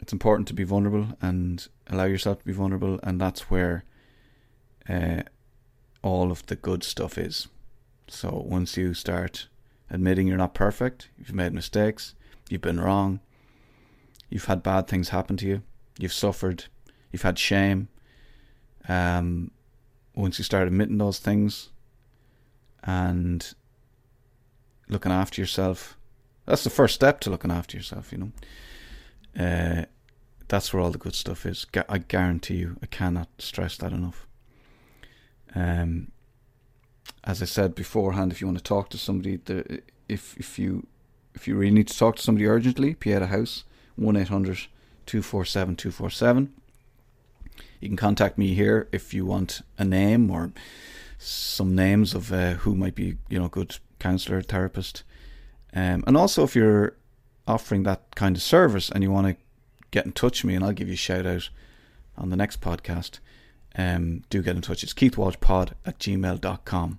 [0.00, 3.84] it's important to be vulnerable and allow yourself to be vulnerable, and that's where
[4.88, 5.22] uh,
[6.02, 7.48] all of the good stuff is.
[8.08, 9.48] So once you start
[9.90, 12.14] admitting you're not perfect, you've made mistakes,
[12.48, 13.20] you've been wrong,
[14.28, 15.62] you've had bad things happen to you,
[15.98, 16.64] you've suffered,
[17.10, 17.88] you've had shame.
[18.88, 19.52] Um,
[20.14, 21.70] once you start admitting those things
[22.82, 23.54] and
[24.92, 25.96] looking after yourself,
[26.46, 28.32] that's the first step to looking after yourself, you know.
[29.38, 29.84] Uh,
[30.48, 31.66] that's where all the good stuff is.
[31.88, 34.26] I guarantee you, I cannot stress that enough.
[35.54, 36.12] Um,
[37.24, 40.86] as I said beforehand, if you want to talk to somebody, the, if if you
[41.34, 43.64] if you really need to talk to somebody urgently, Pieta House,
[43.96, 44.66] 1 800
[45.06, 46.52] 247 247.
[47.80, 50.52] You can contact me here if you want a name or
[51.18, 55.04] some names of uh, who might be, you know, good counselor, therapist.
[55.74, 56.96] Um, and also, if you're
[57.46, 59.36] offering that kind of service and you want to
[59.90, 61.48] get in touch with me, and I'll give you a shout out
[62.16, 63.20] on the next podcast,
[63.76, 64.82] um, do get in touch.
[64.82, 66.98] It's keithwalshpod at gmail.com.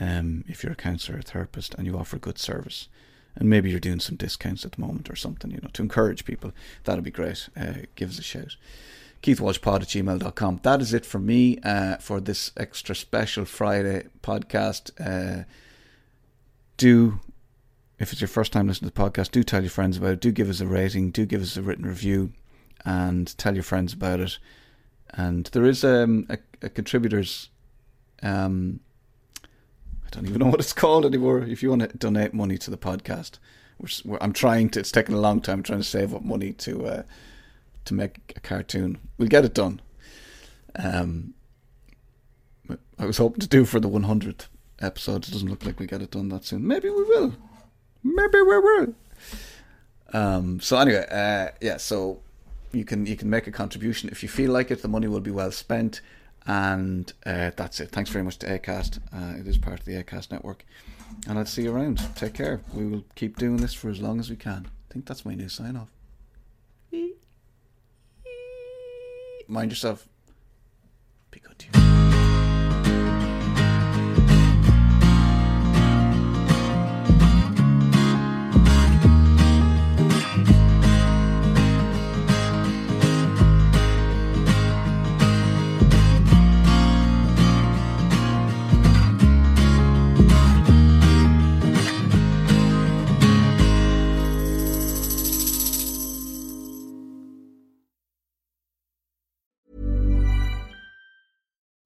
[0.00, 2.88] Um, if you're a counselor or therapist and you offer good service.
[3.34, 6.24] And maybe you're doing some discounts at the moment or something, you know, to encourage
[6.24, 6.52] people,
[6.84, 7.48] that'll be great.
[7.56, 8.56] Uh, give us a shout
[9.22, 10.60] keithwalshpod at gmail.com.
[10.62, 14.90] That is it for me uh, for this extra special Friday podcast.
[15.00, 15.44] Uh,
[16.76, 17.20] do,
[17.98, 20.20] if it's your first time listening to the podcast, do tell your friends about it.
[20.20, 21.10] Do give us a rating.
[21.10, 22.32] Do give us a written review
[22.84, 24.38] and tell your friends about it.
[25.10, 27.50] And there is um, a, a contributors.
[28.22, 28.80] Um,
[29.44, 31.42] I don't even know what it's called anymore.
[31.42, 33.38] If you want to donate money to the podcast,
[34.04, 34.80] we're, I'm trying to.
[34.80, 35.58] It's taken a long time.
[35.58, 37.02] I'm trying to save up money to uh,
[37.84, 38.98] to make a cartoon.
[39.18, 39.80] We'll get it done.
[40.76, 41.34] Um,
[42.98, 44.46] I was hoping to do for the 100th
[44.82, 45.26] episode.
[45.26, 46.66] It doesn't look like we get it done that soon.
[46.66, 47.34] Maybe we will.
[48.02, 48.94] Maybe we will.
[50.12, 51.76] Um, so anyway, uh, yeah.
[51.76, 52.20] So
[52.72, 54.82] you can you can make a contribution if you feel like it.
[54.82, 56.00] The money will be well spent,
[56.46, 57.90] and uh, that's it.
[57.90, 58.98] Thanks very much to Acast.
[59.12, 60.64] Uh, it is part of the Acast network,
[61.28, 62.00] and I'll see you around.
[62.16, 62.60] Take care.
[62.74, 64.68] We will keep doing this for as long as we can.
[64.90, 65.88] I think that's my new sign off.
[69.48, 70.08] Mind yourself.
[71.30, 71.81] Be good to you.